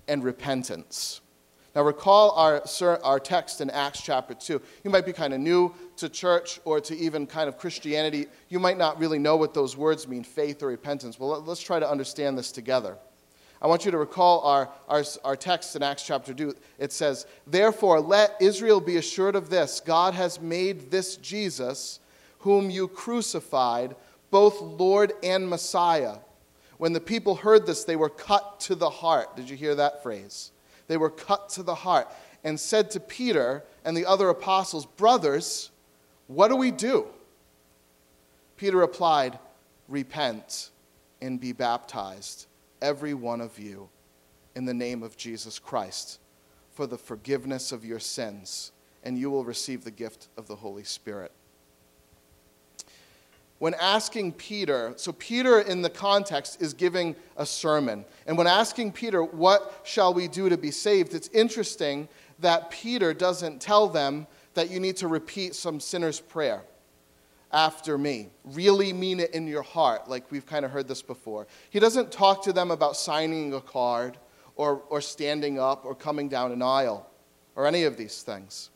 and 0.08 0.24
repentance. 0.24 1.22
Now, 1.75 1.84
recall 1.84 2.32
our, 2.32 2.63
our 3.04 3.20
text 3.20 3.62
in 3.62 3.70
Acts 3.70 4.01
chapter 4.01 4.34
2. 4.34 4.62
You 4.84 4.89
might 4.89 5.06
be 5.06 5.13
kind 5.13 5.34
of 5.34 5.39
new 5.39 5.74
to 5.98 6.10
church 6.10 6.60
or 6.66 6.82
to 6.82 6.98
even 6.98 7.28
kind 7.28 7.48
of 7.48 7.58
Christianity. 7.58 8.25
You 8.50 8.60
might 8.60 8.78
not 8.78 9.00
really 9.00 9.20
know 9.20 9.36
what 9.36 9.54
those 9.54 9.78
words 9.78 10.08
mean, 10.08 10.24
faith 10.24 10.63
or 10.63 10.68
repentance. 10.68 11.20
Well, 11.20 11.42
let's 11.42 11.62
try 11.62 11.80
to 11.80 11.89
understand 11.89 12.38
this 12.38 12.51
together. 12.51 12.98
I 13.62 13.68
want 13.68 13.86
you 13.86 13.92
to 13.92 13.98
recall 13.98 14.42
our, 14.42 14.70
our, 14.88 15.04
our 15.24 15.36
text 15.36 15.75
in 15.75 15.84
Acts 15.84 16.04
chapter 16.04 16.34
2. 16.34 16.56
It 16.80 16.92
says, 16.92 17.28
Therefore, 17.46 18.00
let 18.00 18.36
Israel 18.39 18.80
be 18.80 18.98
assured 18.98 19.36
of 19.36 19.50
this 19.50 19.80
God 19.80 20.13
has 20.13 20.42
made 20.42 20.89
this 20.89 21.18
Jesus, 21.18 22.00
whom 22.39 22.70
you 22.70 22.88
crucified, 22.88 23.96
both 24.31 24.62
Lord 24.62 25.13
and 25.24 25.50
Messiah. 25.50 26.17
When 26.77 26.93
the 26.93 27.01
people 27.01 27.36
heard 27.36 27.65
this, 27.65 27.83
they 27.83 27.95
were 27.95 28.09
cut 28.09 28.59
to 28.62 28.75
the 28.75 28.89
heart. 28.89 29.36
Did 29.36 29.50
you 29.50 29.57
hear 29.57 29.75
that 29.75 30.01
phrase? 30.01 30.51
They 30.88 30.98
were 30.98 31.09
cut 31.09 31.50
to 31.50 31.63
the 31.63 31.75
heart 31.75 32.07
and 32.43 32.59
said 32.59 32.91
to 32.91 33.00
Peter 33.00 33.63
and 33.83 33.95
the 33.95 34.05
other 34.05 34.29
apostles, 34.29 34.86
Brothers, 34.86 35.71
what 36.27 36.48
do 36.48 36.55
we 36.55 36.71
do? 36.71 37.07
Peter 38.57 38.77
replied, 38.77 39.39
Repent 39.88 40.69
and 41.21 41.39
be 41.39 41.51
baptized 41.51 42.45
every 42.81 43.13
one 43.13 43.41
of 43.41 43.59
you, 43.59 43.89
in 44.55 44.65
the 44.65 44.74
name 44.74 45.03
of 45.03 45.17
Jesus 45.17 45.59
Christ, 45.59 46.19
for 46.71 46.88
the 46.88 46.98
forgiveness 46.98 47.71
of 47.71 47.83
your 47.83 48.00
sins, 48.00 48.71
and 49.03 49.17
you 49.17 49.29
will 49.29 49.43
receive 49.43 49.83
the 49.83 49.91
gift 49.91 50.27
of 50.38 50.48
the 50.48 50.55
Holy 50.55 50.83
Spirit. 50.83 51.31
When 53.60 53.74
asking 53.75 54.34
Peter, 54.34 54.94
so 54.96 55.12
Peter 55.12 55.60
in 55.60 55.82
the 55.82 55.89
context 55.89 56.62
is 56.62 56.74
giving 56.74 57.16
a 57.36 57.46
sermon. 57.46 58.06
And 58.25 58.38
when 58.38 58.48
asking 58.48 58.94
Peter, 58.94 59.22
what 59.22 59.82
shall 59.84 60.13
we 60.13 60.30
do 60.30 60.48
to 60.48 60.58
be 60.58 60.72
saved? 60.72 61.13
It's 61.13 61.28
interesting 61.30 62.08
that 62.39 62.72
Peter 62.72 63.13
doesn't 63.13 63.62
tell 63.62 63.88
them 63.88 64.28
that 64.54 64.70
you 64.72 64.80
need 64.80 64.96
to 64.98 65.08
repeat 65.08 65.56
some 65.56 65.82
sinner's 65.82 66.22
prayer 66.22 66.63
after 67.51 67.98
me. 67.98 68.30
Really 68.46 68.94
mean 68.94 69.20
it 69.20 69.32
in 69.32 69.46
your 69.46 69.63
heart, 69.63 70.10
like 70.10 70.32
we've 70.32 70.46
kind 70.46 70.63
of 70.63 70.72
heard 70.72 70.88
this 70.88 71.01
before. 71.01 71.46
He 71.70 71.80
doesn't 71.80 72.12
talk 72.12 72.44
to 72.44 72.54
them 72.54 72.72
about 72.72 72.96
signing 72.96 73.54
a 73.54 73.62
card 73.62 74.18
or, 74.56 74.84
or 74.89 75.01
standing 75.01 75.60
up 75.60 75.84
or 75.84 75.96
coming 75.96 76.30
down 76.30 76.51
an 76.51 76.62
aisle 76.62 77.10
or 77.56 77.66
any 77.66 77.84
of 77.84 77.98
these 77.98 78.22
things. 78.22 78.70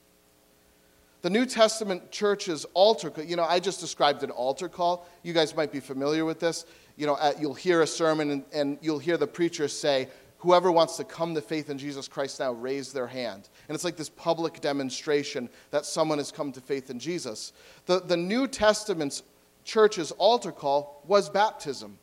The 1.24 1.30
New 1.30 1.46
Testament 1.46 2.12
church's 2.12 2.66
altar, 2.74 3.10
call, 3.10 3.24
you 3.24 3.38
know, 3.38 3.46
I 3.46 3.62
just 3.62 3.80
described 3.80 4.24
an 4.24 4.30
altar 4.30 4.68
call. 4.68 5.08
You 5.24 5.32
guys 5.32 5.56
might 5.56 5.72
be 5.72 5.80
familiar 5.80 6.26
with 6.26 6.42
this. 6.42 6.66
You 6.98 7.08
know, 7.08 7.18
you'll 7.40 7.54
hear 7.54 7.82
a 7.82 7.88
sermon 7.88 8.30
and, 8.30 8.44
and 8.54 8.78
you'll 8.82 9.00
hear 9.00 9.16
the 9.16 9.26
preacher 9.26 9.70
say, 9.70 10.10
whoever 10.40 10.70
wants 10.70 10.98
to 10.98 11.06
come 11.06 11.34
to 11.34 11.42
faith 11.42 11.70
in 11.70 11.78
Jesus 11.78 12.10
Christ 12.10 12.42
now, 12.42 12.52
raise 12.52 12.92
their 12.92 13.08
hand. 13.08 13.48
And 13.70 13.74
it's 13.74 13.86
like 13.86 13.96
this 13.96 14.10
public 14.10 14.60
demonstration 14.60 15.48
that 15.72 15.86
someone 15.86 16.18
has 16.18 16.30
come 16.30 16.52
to 16.52 16.60
faith 16.60 16.90
in 16.90 17.00
Jesus. 17.00 17.54
The, 17.86 18.02
the 18.02 18.18
New 18.18 18.46
Testament's 18.46 19.24
church's 19.64 20.12
altar 20.12 20.52
call 20.52 21.02
was 21.08 21.30
baptism. 21.30 21.98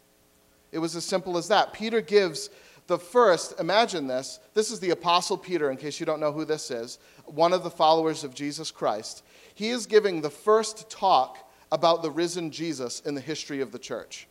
It 0.72 0.78
was 0.78 0.96
as 0.96 1.04
simple 1.04 1.36
as 1.36 1.48
that. 1.48 1.74
Peter 1.74 2.00
gives 2.00 2.48
the 2.90 2.98
first, 2.98 3.60
imagine 3.60 4.08
this. 4.08 4.40
This 4.52 4.72
is 4.72 4.80
the 4.80 4.90
Apostle 4.90 5.38
Peter, 5.38 5.70
in 5.70 5.76
case 5.76 6.00
you 6.00 6.06
don't 6.06 6.18
know 6.18 6.32
who 6.32 6.44
this 6.44 6.72
is, 6.72 6.98
one 7.24 7.52
of 7.52 7.62
the 7.62 7.70
followers 7.70 8.24
of 8.24 8.34
Jesus 8.34 8.72
Christ. 8.72 9.22
He 9.54 9.68
is 9.68 9.86
giving 9.86 10.20
the 10.20 10.28
first 10.28 10.90
talk 10.90 11.38
about 11.70 12.02
the 12.02 12.10
risen 12.10 12.50
Jesus 12.50 12.98
in 12.98 13.14
the 13.14 13.20
history 13.20 13.60
of 13.60 13.70
the 13.70 13.78
church. 13.78 14.26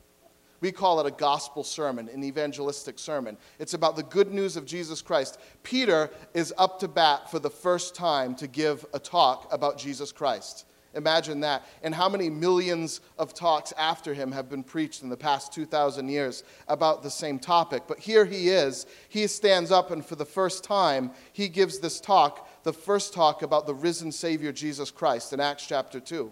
We 0.59 0.73
call 0.73 0.99
it 0.99 1.07
a 1.07 1.11
gospel 1.11 1.63
sermon, 1.63 2.09
an 2.09 2.21
evangelistic 2.21 2.99
sermon. 2.99 3.37
It's 3.59 3.75
about 3.75 3.95
the 3.95 4.03
good 4.03 4.33
news 4.33 4.57
of 4.57 4.65
Jesus 4.65 5.01
Christ. 5.01 5.39
Peter 5.63 6.09
is 6.33 6.53
up 6.57 6.81
to 6.81 6.89
bat 6.89 7.31
for 7.31 7.39
the 7.39 7.49
first 7.49 7.95
time 7.95 8.35
to 8.35 8.47
give 8.47 8.85
a 8.93 8.99
talk 8.99 9.47
about 9.53 9.77
Jesus 9.77 10.11
Christ. 10.11 10.65
Imagine 10.95 11.39
that. 11.41 11.65
And 11.83 11.93
how 11.93 12.09
many 12.09 12.29
millions 12.29 13.01
of 13.17 13.33
talks 13.33 13.73
after 13.77 14.13
him 14.13 14.31
have 14.31 14.49
been 14.49 14.63
preached 14.63 15.03
in 15.03 15.09
the 15.09 15.17
past 15.17 15.53
2,000 15.53 16.09
years 16.09 16.43
about 16.67 17.03
the 17.03 17.11
same 17.11 17.39
topic. 17.39 17.83
But 17.87 17.99
here 17.99 18.25
he 18.25 18.49
is. 18.49 18.85
He 19.07 19.27
stands 19.27 19.71
up, 19.71 19.91
and 19.91 20.05
for 20.05 20.15
the 20.15 20.25
first 20.25 20.63
time, 20.63 21.11
he 21.31 21.47
gives 21.47 21.79
this 21.79 21.99
talk, 21.99 22.47
the 22.63 22.73
first 22.73 23.13
talk 23.13 23.41
about 23.41 23.67
the 23.67 23.75
risen 23.75 24.11
Savior 24.11 24.51
Jesus 24.51 24.91
Christ 24.91 25.33
in 25.33 25.39
Acts 25.39 25.67
chapter 25.67 25.99
2 25.99 26.31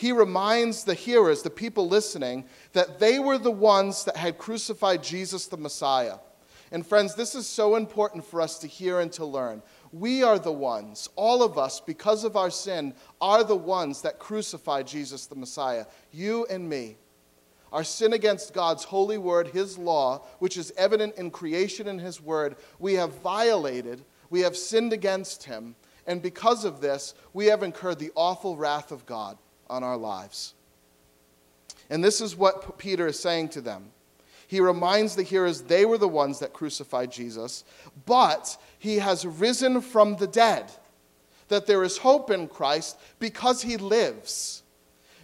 he 0.00 0.12
reminds 0.12 0.84
the 0.84 0.94
hearers, 0.94 1.42
the 1.42 1.50
people 1.50 1.86
listening, 1.86 2.46
that 2.72 2.98
they 3.00 3.18
were 3.18 3.36
the 3.36 3.50
ones 3.50 4.04
that 4.04 4.16
had 4.16 4.38
crucified 4.38 5.02
Jesus 5.02 5.46
the 5.46 5.58
Messiah. 5.58 6.16
And 6.72 6.86
friends, 6.86 7.14
this 7.14 7.34
is 7.34 7.46
so 7.46 7.76
important 7.76 8.24
for 8.24 8.40
us 8.40 8.58
to 8.60 8.66
hear 8.66 9.00
and 9.00 9.12
to 9.12 9.26
learn. 9.26 9.62
We 9.92 10.22
are 10.22 10.38
the 10.38 10.52
ones, 10.52 11.08
all 11.16 11.42
of 11.42 11.58
us, 11.58 11.80
because 11.80 12.22
of 12.22 12.36
our 12.36 12.50
sin, 12.50 12.94
are 13.20 13.42
the 13.42 13.56
ones 13.56 14.02
that 14.02 14.18
crucified 14.18 14.86
Jesus 14.86 15.26
the 15.26 15.34
Messiah. 15.34 15.86
You 16.12 16.46
and 16.48 16.68
me. 16.68 16.96
Our 17.72 17.84
sin 17.84 18.12
against 18.12 18.54
God's 18.54 18.84
holy 18.84 19.18
word, 19.18 19.48
His 19.48 19.78
law, 19.78 20.22
which 20.38 20.56
is 20.56 20.72
evident 20.76 21.16
in 21.16 21.30
creation 21.30 21.88
and 21.88 22.00
His 22.00 22.20
word, 22.20 22.56
we 22.78 22.94
have 22.94 23.20
violated, 23.20 24.04
we 24.28 24.40
have 24.40 24.56
sinned 24.56 24.92
against 24.92 25.44
Him, 25.44 25.74
and 26.06 26.22
because 26.22 26.64
of 26.64 26.80
this, 26.80 27.14
we 27.32 27.46
have 27.46 27.62
incurred 27.62 27.98
the 27.98 28.12
awful 28.14 28.56
wrath 28.56 28.90
of 28.90 29.06
God 29.06 29.38
on 29.68 29.84
our 29.84 29.96
lives. 29.96 30.54
And 31.88 32.02
this 32.02 32.20
is 32.20 32.36
what 32.36 32.78
Peter 32.78 33.08
is 33.08 33.18
saying 33.18 33.50
to 33.50 33.60
them. 33.60 33.90
He 34.50 34.58
reminds 34.58 35.14
the 35.14 35.22
hearers 35.22 35.62
they 35.62 35.84
were 35.84 35.96
the 35.96 36.08
ones 36.08 36.40
that 36.40 36.52
crucified 36.52 37.12
Jesus, 37.12 37.62
but 38.04 38.60
he 38.80 38.96
has 38.96 39.24
risen 39.24 39.80
from 39.80 40.16
the 40.16 40.26
dead. 40.26 40.72
That 41.46 41.66
there 41.66 41.84
is 41.84 41.98
hope 41.98 42.32
in 42.32 42.48
Christ 42.48 42.98
because 43.20 43.62
he 43.62 43.76
lives. 43.76 44.64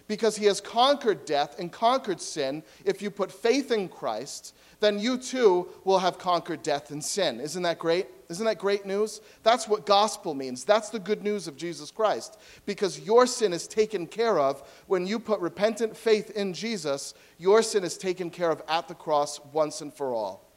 Because 0.07 0.37
he 0.37 0.45
has 0.45 0.61
conquered 0.61 1.25
death 1.25 1.59
and 1.59 1.73
conquered 1.73 2.21
sin. 2.21 2.63
If 2.85 3.01
you 3.01 3.11
put 3.11 3.29
faith 3.29 3.69
in 3.69 3.89
Christ, 3.89 4.55
then 4.79 4.99
you 4.99 5.17
too 5.17 5.67
will 5.83 5.99
have 5.99 6.19
conquered 6.19 6.61
death 6.61 6.91
and 6.91 7.03
sin. 7.03 7.39
Isn't 7.39 7.63
that 7.63 7.79
great? 7.79 8.07
Isn't 8.29 8.45
that 8.45 8.59
great 8.59 8.85
news? 8.85 9.21
That's 9.41 9.67
what 9.67 9.85
gospel 9.85 10.33
means. 10.33 10.63
That's 10.63 10.89
the 10.89 10.99
good 10.99 11.23
news 11.23 11.47
of 11.47 11.57
Jesus 11.57 11.91
Christ. 11.91 12.37
Because 12.65 12.99
your 12.99 13.25
sin 13.25 13.53
is 13.53 13.67
taken 13.67 14.05
care 14.05 14.37
of 14.37 14.61
when 14.87 15.07
you 15.07 15.17
put 15.17 15.39
repentant 15.39 15.95
faith 15.95 16.31
in 16.31 16.53
Jesus, 16.53 17.13
your 17.37 17.63
sin 17.63 17.83
is 17.83 17.97
taken 17.97 18.29
care 18.29 18.51
of 18.51 18.61
at 18.67 18.87
the 18.87 18.95
cross 18.95 19.39
once 19.53 19.81
and 19.81 19.93
for 19.93 20.13
all. 20.13 20.51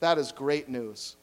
That 0.00 0.18
is 0.18 0.32
great 0.32 0.68
news. 0.68 1.16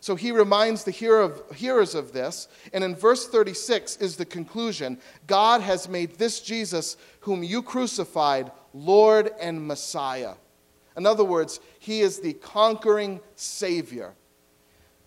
So 0.00 0.14
he 0.14 0.30
reminds 0.30 0.84
the 0.84 0.90
hearers 0.90 1.94
of 1.94 2.12
this, 2.12 2.48
and 2.72 2.84
in 2.84 2.94
verse 2.94 3.26
36 3.28 3.96
is 3.96 4.16
the 4.16 4.26
conclusion 4.26 4.98
God 5.26 5.62
has 5.62 5.88
made 5.88 6.16
this 6.16 6.40
Jesus, 6.40 6.96
whom 7.20 7.42
you 7.42 7.62
crucified, 7.62 8.52
Lord 8.74 9.30
and 9.40 9.66
Messiah. 9.66 10.34
In 10.96 11.06
other 11.06 11.24
words, 11.24 11.60
he 11.78 12.00
is 12.00 12.20
the 12.20 12.32
conquering 12.34 13.20
Savior. 13.34 14.14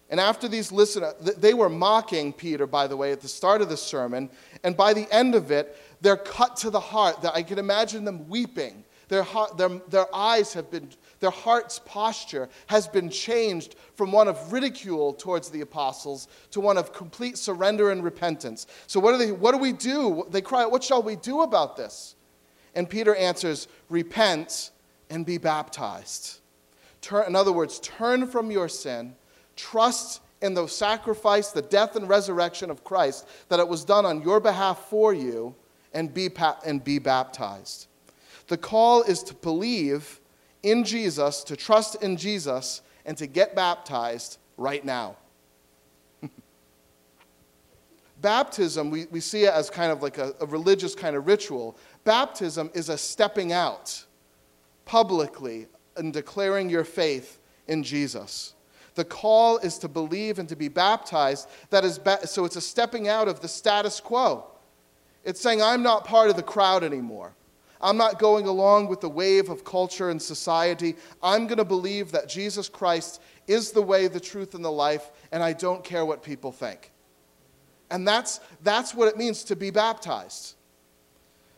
And 0.10 0.20
after 0.20 0.48
these 0.48 0.72
listeners, 0.72 1.14
uh, 1.22 1.32
they 1.38 1.54
were 1.54 1.70
mocking 1.70 2.34
Peter, 2.34 2.66
by 2.66 2.88
the 2.88 2.98
way, 2.98 3.12
at 3.12 3.22
the 3.22 3.28
start 3.28 3.62
of 3.62 3.70
the 3.70 3.78
sermon. 3.78 4.30
And 4.64 4.76
by 4.76 4.94
the 4.94 5.08
end 5.14 5.36
of 5.36 5.52
it, 5.52 5.78
they're 6.02 6.18
cut 6.18 6.56
to 6.58 6.70
the 6.70 6.80
heart. 6.80 7.18
I 7.34 7.44
can 7.44 7.60
imagine 7.60 8.06
them 8.06 8.28
weeping. 8.28 8.84
Their, 9.08 9.24
heart, 9.24 9.58
their, 9.58 9.70
their 9.88 10.16
eyes 10.16 10.54
have 10.54 10.70
been, 10.70 10.90
their 11.20 11.32
heart's 11.32 11.80
posture 11.80 12.48
has 12.68 12.88
been 12.88 13.10
changed 13.10 13.76
from 13.96 14.12
one 14.12 14.28
of 14.28 14.54
ridicule 14.54 15.14
towards 15.14 15.50
the 15.50 15.62
apostles 15.62 16.28
to 16.52 16.60
one 16.60 16.78
of 16.78 16.94
complete 16.94 17.38
surrender 17.38 17.90
and 17.92 18.04
repentance. 18.04 18.68
So, 18.86 19.00
what 19.00 19.14
do, 19.14 19.18
they, 19.18 19.32
what 19.32 19.52
do 19.52 19.58
we 19.58 19.74
do? 19.74 20.26
They 20.30 20.42
cry, 20.42 20.64
out, 20.64 20.72
What 20.72 20.84
shall 20.84 21.02
we 21.02 21.16
do 21.16 21.42
about 21.42 21.76
this? 21.76 22.16
And 22.76 22.88
Peter 22.88 23.16
answers, 23.16 23.68
Repent 23.90 24.70
and 25.10 25.26
be 25.26 25.38
baptized. 25.38 26.40
Turn, 27.02 27.28
in 27.28 27.36
other 27.36 27.52
words, 27.52 27.80
turn 27.80 28.28
from 28.28 28.52
your 28.52 28.68
sin 28.68 29.16
Trust 29.60 30.22
in 30.42 30.54
the 30.54 30.68
sacrifice, 30.68 31.52
the 31.52 31.62
death, 31.62 31.98
and 31.98 32.08
resurrection 32.08 32.72
of 32.72 32.86
Christ, 32.86 33.28
that 33.50 33.60
it 33.60 33.68
was 33.68 33.84
done 33.84 34.06
on 34.06 34.22
your 34.22 34.40
behalf 34.40 34.86
for 34.90 35.14
you, 35.14 35.54
and 35.94 36.14
be, 36.14 36.30
and 36.66 36.82
be 36.82 36.98
baptized. 36.98 37.88
The 38.48 38.58
call 38.58 39.04
is 39.04 39.22
to 39.24 39.34
believe 39.34 40.22
in 40.64 40.86
Jesus, 40.86 41.44
to 41.44 41.58
trust 41.58 42.02
in 42.02 42.16
Jesus, 42.16 42.82
and 43.06 43.18
to 43.18 43.28
get 43.28 43.54
baptized 43.54 44.38
right 44.56 44.86
now. 44.86 45.18
Baptism, 48.22 48.92
we, 48.92 49.08
we 49.08 49.20
see 49.20 49.44
it 49.44 49.54
as 49.54 49.70
kind 49.70 49.92
of 49.92 50.02
like 50.02 50.18
a, 50.20 50.34
a 50.40 50.46
religious 50.46 50.96
kind 50.96 51.18
of 51.18 51.28
ritual. 51.28 51.76
Baptism 52.06 52.72
is 52.74 52.88
a 52.88 52.98
stepping 52.98 53.52
out 53.52 54.06
publicly 54.90 55.68
and 55.98 56.12
declaring 56.12 56.68
your 56.68 56.84
faith 56.84 57.40
in 57.68 57.84
Jesus. 57.84 58.56
The 58.96 59.06
call 59.06 59.60
is 59.60 59.78
to 59.78 59.88
believe 59.88 60.40
and 60.40 60.50
to 60.50 60.56
be 60.56 60.68
baptized. 60.68 61.48
That 61.70 61.86
is 61.86 62.00
ba- 62.00 62.26
so 62.26 62.44
it's 62.44 62.56
a 62.56 62.62
stepping 62.62 63.08
out 63.08 63.28
of 63.28 63.40
the 63.40 63.48
status 63.48 64.00
quo. 64.00 64.48
It's 65.24 65.40
saying, 65.40 65.62
I'm 65.62 65.84
not 65.84 66.06
part 66.06 66.32
of 66.32 66.38
the 66.38 66.42
crowd 66.42 66.84
anymore. 66.84 67.36
I'm 67.80 67.98
not 67.98 68.18
going 68.18 68.48
along 68.48 68.88
with 68.88 69.00
the 69.00 69.10
wave 69.10 69.50
of 69.50 69.64
culture 69.64 70.10
and 70.10 70.20
society. 70.20 70.96
I'm 71.22 71.46
going 71.46 71.60
to 71.60 71.66
believe 71.66 72.12
that 72.14 72.28
Jesus 72.28 72.68
Christ 72.68 73.22
is 73.46 73.72
the 73.72 73.84
way, 73.84 74.08
the 74.08 74.20
truth, 74.20 74.56
and 74.56 74.66
the 74.66 74.72
life, 74.72 75.12
and 75.32 75.44
I 75.44 75.54
don't 75.54 75.84
care 75.84 76.04
what 76.04 76.24
people 76.24 76.52
think. 76.52 76.92
And 77.92 78.08
that's, 78.08 78.40
that's 78.64 78.96
what 78.96 79.08
it 79.08 79.18
means 79.18 79.44
to 79.44 79.56
be 79.56 79.70
baptized. 79.70 80.56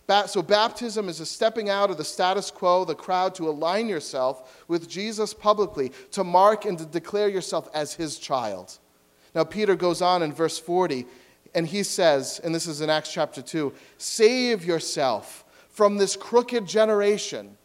So, 0.07 0.41
baptism 0.41 1.07
is 1.07 1.21
a 1.21 1.25
stepping 1.25 1.69
out 1.69 1.89
of 1.89 1.97
the 1.97 2.03
status 2.03 2.51
quo, 2.51 2.83
the 2.83 2.95
crowd, 2.95 3.33
to 3.35 3.47
align 3.47 3.87
yourself 3.87 4.65
with 4.67 4.89
Jesus 4.89 5.33
publicly, 5.33 5.93
to 6.11 6.23
mark 6.23 6.65
and 6.65 6.77
to 6.77 6.85
declare 6.85 7.29
yourself 7.29 7.69
as 7.73 7.93
his 7.93 8.19
child. 8.19 8.77
Now, 9.33 9.45
Peter 9.45 9.75
goes 9.75 10.01
on 10.01 10.21
in 10.21 10.33
verse 10.33 10.59
40, 10.59 11.05
and 11.53 11.65
he 11.65 11.83
says, 11.83 12.41
and 12.43 12.53
this 12.53 12.67
is 12.67 12.81
in 12.81 12.89
Acts 12.89 13.11
chapter 13.11 13.41
2 13.41 13.73
save 13.97 14.65
yourself 14.65 15.45
from 15.69 15.97
this 15.97 16.15
crooked 16.15 16.65
generation. 16.65 17.57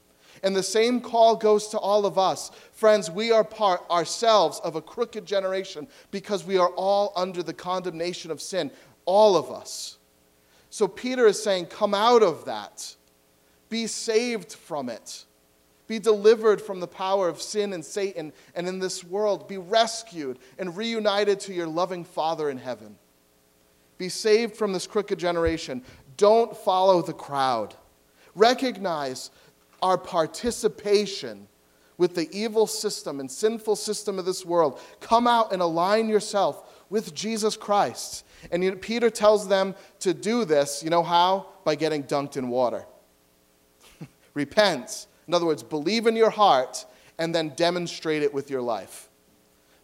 And 0.42 0.54
the 0.54 0.62
same 0.62 1.00
call 1.00 1.34
goes 1.34 1.68
to 1.68 1.78
all 1.78 2.06
of 2.06 2.18
us. 2.18 2.50
Friends, 2.72 3.10
we 3.10 3.32
are 3.32 3.42
part 3.42 3.82
ourselves 3.90 4.60
of 4.60 4.76
a 4.76 4.82
crooked 4.82 5.26
generation 5.26 5.88
because 6.10 6.44
we 6.44 6.58
are 6.58 6.68
all 6.70 7.12
under 7.16 7.42
the 7.42 7.54
condemnation 7.54 8.30
of 8.30 8.40
sin, 8.40 8.70
all 9.06 9.36
of 9.36 9.50
us. 9.50 9.98
So 10.76 10.86
Peter 10.86 11.26
is 11.26 11.42
saying, 11.42 11.68
Come 11.68 11.94
out 11.94 12.22
of 12.22 12.44
that. 12.44 12.96
Be 13.70 13.86
saved 13.86 14.52
from 14.52 14.90
it. 14.90 15.24
Be 15.86 15.98
delivered 15.98 16.60
from 16.60 16.80
the 16.80 16.86
power 16.86 17.30
of 17.30 17.40
sin 17.40 17.72
and 17.72 17.82
Satan 17.82 18.30
and 18.54 18.68
in 18.68 18.78
this 18.78 19.02
world. 19.02 19.48
Be 19.48 19.56
rescued 19.56 20.38
and 20.58 20.76
reunited 20.76 21.40
to 21.40 21.54
your 21.54 21.66
loving 21.66 22.04
Father 22.04 22.50
in 22.50 22.58
heaven. 22.58 22.98
Be 23.96 24.10
saved 24.10 24.54
from 24.54 24.74
this 24.74 24.86
crooked 24.86 25.18
generation. 25.18 25.82
Don't 26.18 26.54
follow 26.54 27.00
the 27.00 27.14
crowd. 27.14 27.74
Recognize 28.34 29.30
our 29.80 29.96
participation 29.96 31.48
with 31.96 32.14
the 32.14 32.28
evil 32.38 32.66
system 32.66 33.18
and 33.18 33.30
sinful 33.30 33.76
system 33.76 34.18
of 34.18 34.26
this 34.26 34.44
world. 34.44 34.78
Come 35.00 35.26
out 35.26 35.54
and 35.54 35.62
align 35.62 36.10
yourself 36.10 36.84
with 36.90 37.14
Jesus 37.14 37.56
Christ. 37.56 38.25
And 38.50 38.62
you 38.62 38.70
know, 38.70 38.76
Peter 38.76 39.10
tells 39.10 39.48
them 39.48 39.74
to 40.00 40.14
do 40.14 40.44
this, 40.44 40.82
you 40.82 40.90
know 40.90 41.02
how? 41.02 41.46
By 41.64 41.74
getting 41.74 42.04
dunked 42.04 42.36
in 42.36 42.48
water. 42.48 42.84
Repent. 44.34 45.06
In 45.26 45.34
other 45.34 45.46
words, 45.46 45.62
believe 45.62 46.06
in 46.06 46.16
your 46.16 46.30
heart 46.30 46.86
and 47.18 47.34
then 47.34 47.50
demonstrate 47.50 48.22
it 48.22 48.32
with 48.32 48.50
your 48.50 48.62
life. 48.62 49.08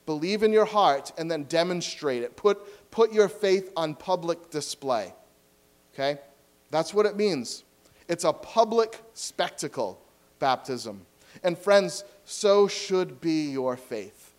Believe 0.06 0.42
in 0.42 0.52
your 0.52 0.64
heart 0.64 1.12
and 1.16 1.30
then 1.30 1.44
demonstrate 1.44 2.22
it. 2.22 2.36
Put, 2.36 2.90
put 2.90 3.12
your 3.12 3.28
faith 3.28 3.72
on 3.76 3.94
public 3.94 4.50
display. 4.50 5.12
Okay? 5.94 6.18
That's 6.70 6.92
what 6.92 7.06
it 7.06 7.16
means. 7.16 7.64
It's 8.08 8.24
a 8.24 8.32
public 8.32 9.00
spectacle, 9.14 10.00
baptism. 10.38 11.06
And 11.42 11.56
friends, 11.56 12.04
so 12.24 12.68
should 12.68 13.20
be 13.20 13.50
your 13.50 13.76
faith. 13.76 14.34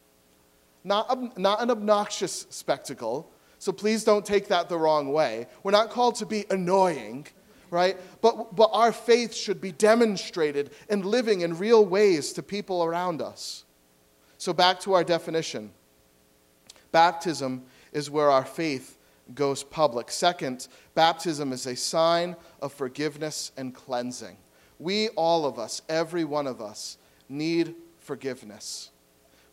Not, 0.84 1.38
not 1.38 1.62
an 1.62 1.72
obnoxious 1.72 2.46
spectacle, 2.50 3.30
so 3.64 3.72
please 3.72 4.04
don't 4.04 4.26
take 4.26 4.50
that 4.50 4.68
the 4.68 4.78
wrong 4.78 5.14
way. 5.14 5.48
We're 5.64 5.72
not 5.72 5.90
called 5.90 6.16
to 6.16 6.26
be 6.26 6.44
annoying, 6.50 7.28
right? 7.70 7.98
But, 8.20 8.58
but 8.58 8.70
our 8.74 8.92
faith 8.92 9.34
should 9.34 9.62
be 9.62 9.72
demonstrated 9.72 10.72
and 10.90 11.06
living 11.06 11.40
in 11.40 11.58
real 11.58 11.86
ways 11.86 12.34
to 12.34 12.44
people 12.44 12.84
around 12.84 13.22
us. 13.22 13.64
So 14.38 14.52
back 14.52 14.82
to 14.82 14.92
our 14.92 15.06
definition 15.06 15.72
baptism 16.92 17.64
is 17.94 18.12
where 18.12 18.30
our 18.30 18.44
faith 18.44 18.98
goes 19.34 19.64
public. 19.64 20.12
Second, 20.12 20.68
baptism 20.94 21.54
is 21.54 21.66
a 21.66 21.78
sign 21.78 22.36
of 22.62 22.74
forgiveness 22.74 23.54
and 23.56 23.74
cleansing. 23.74 24.36
We, 24.78 25.08
all 25.16 25.46
of 25.46 25.58
us, 25.58 25.84
every 25.88 26.26
one 26.26 26.48
of 26.48 26.60
us, 26.60 26.98
need 27.30 27.76
forgiveness 28.00 28.90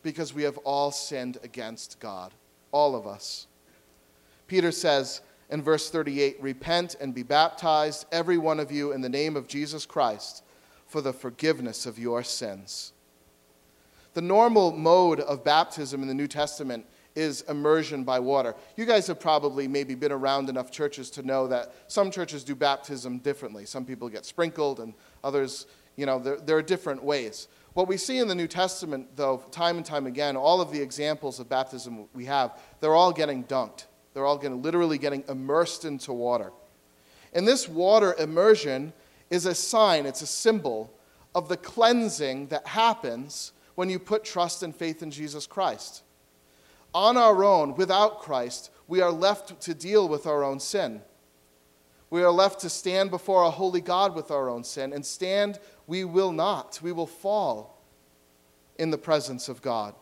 because 0.03 0.35
we 0.35 0.43
have 0.43 0.59
all 0.59 0.91
sinned 0.91 1.39
against 1.45 2.01
God. 2.01 2.35
All 2.73 2.97
of 2.97 3.07
us. 3.07 3.47
Peter 4.51 4.73
says 4.73 5.21
in 5.51 5.63
verse 5.63 5.91
38 5.91 6.43
Repent 6.43 6.97
and 7.01 7.15
be 7.15 7.23
baptized, 7.23 8.05
every 8.11 8.37
one 8.37 8.59
of 8.59 8.73
you, 8.73 8.91
in 8.91 9.01
the 9.01 9.09
name 9.09 9.37
of 9.37 9.47
Jesus 9.47 9.87
Christ, 9.87 10.43
for 10.89 11.01
the 11.01 11.13
forgiveness 11.13 11.87
of 11.87 12.01
your 12.01 12.25
sins. 12.25 12.93
The 14.15 14.23
normal 14.23 14.73
mode 14.73 15.21
of 15.21 15.45
baptism 15.45 16.03
in 16.03 16.09
the 16.09 16.15
New 16.15 16.27
Testament 16.27 16.85
is 17.15 17.43
immersion 17.43 18.03
by 18.03 18.19
water. 18.19 18.57
You 18.77 18.87
guys 18.87 19.07
have 19.07 19.21
probably 19.21 19.69
maybe 19.69 19.95
been 19.95 20.11
around 20.11 20.49
enough 20.49 20.73
churches 20.73 21.11
to 21.11 21.23
know 21.23 21.47
that 21.47 21.73
some 21.87 22.11
churches 22.11 22.43
do 22.43 22.57
baptism 22.57 23.19
differently. 23.19 23.67
Some 23.67 23.85
people 23.85 24.09
get 24.09 24.25
sprinkled, 24.25 24.81
and 24.81 24.95
others, 25.23 25.69
you 25.95 26.07
know, 26.07 26.19
there, 26.19 26.39
there 26.39 26.57
are 26.57 26.63
different 26.63 27.05
ways. 27.05 27.47
What 27.75 27.87
we 27.87 27.97
see 27.97 28.19
in 28.19 28.27
the 28.27 28.35
New 28.35 28.49
Testament, 28.49 29.11
though, 29.15 29.45
time 29.53 29.77
and 29.77 29.87
time 29.87 30.09
again, 30.09 30.37
all 30.37 30.61
of 30.61 30.73
the 30.73 30.83
examples 30.83 31.39
of 31.39 31.49
baptism 31.49 32.09
we 32.13 32.25
have, 32.25 32.59
they're 32.81 32.97
all 32.97 33.13
getting 33.13 33.45
dunked. 33.45 33.85
They're 34.13 34.27
all 34.27 34.39
getting, 34.39 34.63
literally 34.63 34.99
getting 34.99 35.25
immersed 35.29 35.85
into 35.85 36.13
water. 36.13 36.53
And 37.33 37.47
this 37.47 37.69
water 37.69 38.15
immersion 38.19 38.93
is 39.31 39.47
a 39.47 39.55
sign, 39.55 40.07
it's 40.07 40.23
a 40.23 40.27
symbol 40.27 40.93
of 41.35 41.49
the 41.49 41.57
cleansing 41.57 42.49
that 42.49 42.67
happens 42.67 43.53
when 43.77 43.89
you 43.89 43.99
put 43.99 44.25
trust 44.25 44.63
and 44.63 44.75
faith 44.75 45.03
in 45.03 45.11
Jesus 45.11 45.47
Christ. 45.47 46.03
On 46.93 47.17
our 47.17 47.45
own, 47.45 47.77
without 47.77 48.21
Christ, 48.21 48.71
we 48.89 49.01
are 49.01 49.13
left 49.13 49.61
to 49.63 49.75
deal 49.75 50.09
with 50.09 50.27
our 50.27 50.43
own 50.43 50.59
sin. 50.59 51.03
We 52.11 52.25
are 52.25 52.33
left 52.33 52.61
to 52.61 52.69
stand 52.69 53.11
before 53.11 53.45
a 53.45 53.51
holy 53.51 53.81
God 53.81 54.17
with 54.17 54.33
our 54.33 54.49
own 54.49 54.65
sin, 54.65 54.93
and 54.93 55.07
stand 55.07 55.61
we 55.87 56.05
will 56.05 56.33
not. 56.33 56.81
We 56.83 56.91
will 56.91 57.07
fall 57.07 57.81
in 58.77 58.91
the 58.91 58.99
presence 58.99 59.49
of 59.49 59.63
God. 59.63 59.95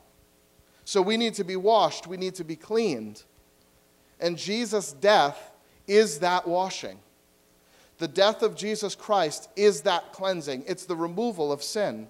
So 0.84 1.02
we 1.02 1.18
need 1.18 1.34
to 1.34 1.44
be 1.44 1.56
washed, 1.56 2.06
we 2.06 2.16
need 2.16 2.34
to 2.36 2.44
be 2.44 2.56
cleaned. 2.56 3.24
And 4.20 4.37
Jesus' 4.37 4.92
death 4.92 5.52
is 5.87 6.18
that 6.20 6.46
washing. 6.46 6.98
The 7.98 8.09
death 8.09 8.42
of 8.42 8.54
Jesus 8.54 8.94
Christ 8.94 9.48
is 9.57 9.83
that 9.83 10.12
cleansing, 10.12 10.64
it's 10.66 10.85
the 10.85 10.96
removal 10.96 11.50
of 11.52 11.62
sin. 11.62 12.09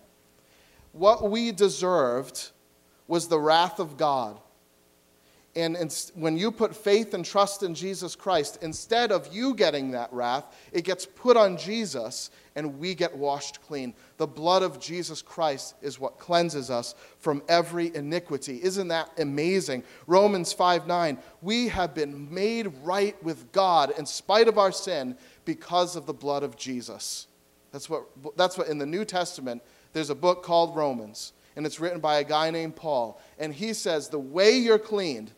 What 0.92 1.30
we 1.30 1.52
deserved 1.52 2.50
was 3.06 3.28
the 3.28 3.40
wrath 3.40 3.78
of 3.78 3.96
God. 3.96 4.38
And 5.56 5.76
when 6.14 6.36
you 6.36 6.52
put 6.52 6.76
faith 6.76 7.14
and 7.14 7.24
trust 7.24 7.62
in 7.62 7.74
Jesus 7.74 8.14
Christ, 8.14 8.58
instead 8.62 9.10
of 9.10 9.34
you 9.34 9.54
getting 9.54 9.90
that 9.92 10.12
wrath, 10.12 10.44
it 10.72 10.84
gets 10.84 11.04
put 11.04 11.36
on 11.36 11.56
Jesus 11.56 12.30
and 12.54 12.78
we 12.78 12.94
get 12.94 13.16
washed 13.16 13.60
clean. 13.62 13.94
The 14.18 14.26
blood 14.26 14.62
of 14.62 14.78
Jesus 14.78 15.22
Christ 15.22 15.74
is 15.80 15.98
what 15.98 16.18
cleanses 16.18 16.70
us 16.70 16.94
from 17.18 17.42
every 17.48 17.94
iniquity. 17.94 18.60
Isn't 18.62 18.88
that 18.88 19.10
amazing? 19.18 19.84
Romans 20.06 20.52
5 20.52 20.86
9. 20.86 21.18
We 21.40 21.68
have 21.68 21.94
been 21.94 22.32
made 22.32 22.72
right 22.82 23.20
with 23.24 23.50
God 23.50 23.92
in 23.98 24.06
spite 24.06 24.48
of 24.48 24.58
our 24.58 24.72
sin 24.72 25.16
because 25.44 25.96
of 25.96 26.06
the 26.06 26.14
blood 26.14 26.42
of 26.42 26.56
Jesus. 26.56 27.26
That's 27.72 27.88
what, 27.88 28.04
that's 28.36 28.58
what 28.58 28.68
in 28.68 28.78
the 28.78 28.86
New 28.86 29.04
Testament, 29.04 29.62
there's 29.92 30.10
a 30.10 30.14
book 30.14 30.42
called 30.42 30.76
Romans, 30.76 31.32
and 31.56 31.66
it's 31.66 31.80
written 31.80 32.00
by 32.00 32.18
a 32.18 32.24
guy 32.24 32.50
named 32.50 32.76
Paul. 32.76 33.20
And 33.38 33.52
he 33.52 33.72
says, 33.72 34.08
The 34.08 34.18
way 34.18 34.58
you're 34.58 34.78
cleaned 34.78 35.32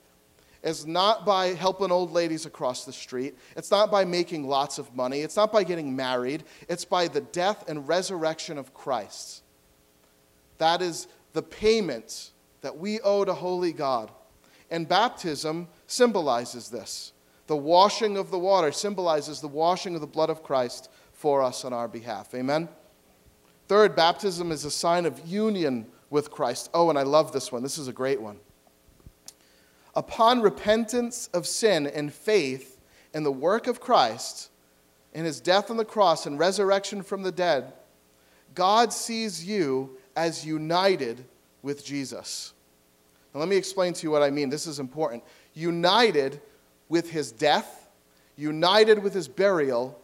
is 0.63 0.87
not 0.87 1.25
by 1.25 1.49
helping 1.49 1.91
old 1.91 2.13
ladies 2.13 2.47
across 2.47 2.85
the 2.85 2.93
street. 2.93 3.37
It's 3.57 3.71
not 3.71 3.91
by 3.91 4.05
making 4.05 4.47
lots 4.47 4.79
of 4.79 4.95
money. 4.95 5.21
It's 5.21 5.37
not 5.37 5.53
by 5.53 5.65
getting 5.65 5.97
married. 5.97 6.45
It's 6.69 6.85
by 6.85 7.09
the 7.09 7.23
death 7.23 7.69
and 7.69 7.89
resurrection 7.89 8.59
of 8.59 8.75
Christ. 8.75 9.43
That 10.59 10.83
is 10.83 11.09
the 11.33 11.43
payment 11.43 12.33
that 12.61 12.77
we 12.77 13.01
owe 13.01 13.25
to 13.25 13.33
holy 13.33 13.73
God. 13.73 14.11
And 14.71 14.87
baptism 14.87 15.69
symbolizes 15.87 16.69
this. 16.69 17.13
The 17.47 17.57
washing 17.57 18.17
of 18.17 18.31
the 18.31 18.39
water 18.39 18.71
symbolizes 18.71 19.41
the 19.41 19.49
washing 19.49 19.95
of 19.95 20.01
the 20.01 20.07
blood 20.07 20.31
of 20.31 20.43
Christ 20.43 20.91
for 21.13 21.43
us 21.43 21.65
on 21.65 21.73
our 21.73 21.89
behalf. 21.89 22.35
Amen? 22.35 22.69
Third, 23.67 23.97
baptism 23.97 24.53
is 24.53 24.65
a 24.65 24.71
sign 24.71 25.07
of 25.07 25.27
union 25.27 25.87
with 26.11 26.31
Christ. 26.31 26.71
Oh, 26.75 26.91
and 26.91 26.99
I 26.99 27.03
love 27.03 27.33
this 27.33 27.51
one. 27.51 27.63
This 27.63 27.79
is 27.79 27.89
a 27.89 27.93
great 27.93 28.21
one. 28.21 28.39
Upon 30.01 30.41
repentance 30.41 31.29
of 31.35 31.47
sin 31.47 31.87
and 31.87 32.11
faith 32.11 32.81
in 33.13 33.23
the 33.23 33.31
work 33.31 33.67
of 33.67 33.81
Christ, 33.81 34.49
in 35.13 35.27
his 35.27 35.43
death 35.43 35.71
on 35.71 35.77
the 35.77 35.85
cross 35.85 36.25
and 36.25 36.39
resurrection 36.39 37.03
from 37.03 37.23
the 37.23 37.31
dead, 37.31 37.75
God 38.55 38.95
sees 38.95 39.45
you 39.45 39.99
as 40.17 40.47
united 40.47 41.23
with 41.61 41.85
Jesus. 41.85 42.55
Now, 43.35 43.41
let 43.41 43.51
me 43.51 43.57
explain 43.57 43.93
to 43.93 44.03
you 44.03 44.11
what 44.11 44.23
I 44.23 44.31
mean. 44.31 44.49
This 44.49 44.67
is 44.67 44.79
important. 44.79 45.23
United 45.53 46.41
with 46.89 47.11
his 47.11 47.31
death, 47.31 47.87
united 48.37 49.03
with 49.03 49.13
his 49.13 49.29
burial, 49.29 50.01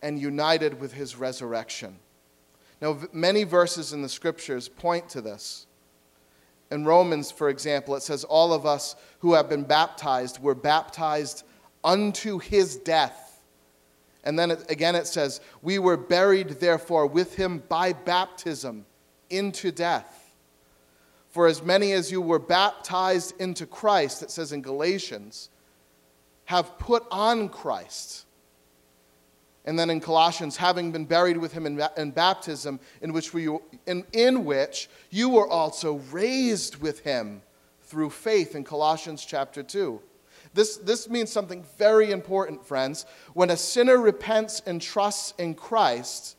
and 0.00 0.16
united 0.16 0.80
with 0.80 0.92
his 0.92 1.16
resurrection. 1.16 1.98
Now, 2.80 3.00
many 3.12 3.42
verses 3.42 3.92
in 3.94 4.00
the 4.00 4.08
scriptures 4.08 4.68
point 4.68 5.08
to 5.08 5.20
this. 5.20 5.66
In 6.70 6.84
Romans, 6.84 7.30
for 7.30 7.48
example, 7.48 7.96
it 7.96 8.02
says, 8.02 8.24
All 8.24 8.52
of 8.52 8.64
us 8.64 8.96
who 9.20 9.34
have 9.34 9.48
been 9.48 9.64
baptized 9.64 10.40
were 10.40 10.54
baptized 10.54 11.44
unto 11.82 12.38
his 12.38 12.76
death. 12.76 13.42
And 14.24 14.38
then 14.38 14.50
it, 14.50 14.70
again 14.70 14.94
it 14.94 15.06
says, 15.06 15.40
We 15.62 15.78
were 15.78 15.96
buried, 15.96 16.60
therefore, 16.60 17.06
with 17.06 17.34
him 17.34 17.62
by 17.68 17.92
baptism 17.92 18.86
into 19.30 19.72
death. 19.72 20.34
For 21.30 21.46
as 21.46 21.62
many 21.62 21.92
as 21.92 22.10
you 22.10 22.20
were 22.20 22.40
baptized 22.40 23.40
into 23.40 23.66
Christ, 23.66 24.22
it 24.22 24.30
says 24.30 24.52
in 24.52 24.62
Galatians, 24.62 25.48
have 26.44 26.78
put 26.78 27.04
on 27.10 27.48
Christ. 27.48 28.26
And 29.70 29.78
then 29.78 29.88
in 29.88 30.00
Colossians, 30.00 30.56
having 30.56 30.90
been 30.90 31.04
buried 31.04 31.36
with 31.36 31.52
him 31.52 31.64
in, 31.64 31.80
in 31.96 32.10
baptism, 32.10 32.80
in 33.02 33.12
which, 33.12 33.32
we, 33.32 33.48
in, 33.86 34.04
in 34.12 34.44
which 34.44 34.90
you 35.10 35.28
were 35.28 35.46
also 35.46 36.00
raised 36.10 36.82
with 36.82 36.98
him 37.04 37.40
through 37.82 38.10
faith 38.10 38.56
in 38.56 38.64
Colossians 38.64 39.24
chapter 39.24 39.62
2. 39.62 40.02
This, 40.54 40.78
this 40.78 41.08
means 41.08 41.30
something 41.30 41.64
very 41.78 42.10
important, 42.10 42.66
friends. 42.66 43.06
When 43.32 43.50
a 43.50 43.56
sinner 43.56 43.98
repents 43.98 44.60
and 44.66 44.82
trusts 44.82 45.34
in 45.38 45.54
Christ, 45.54 46.36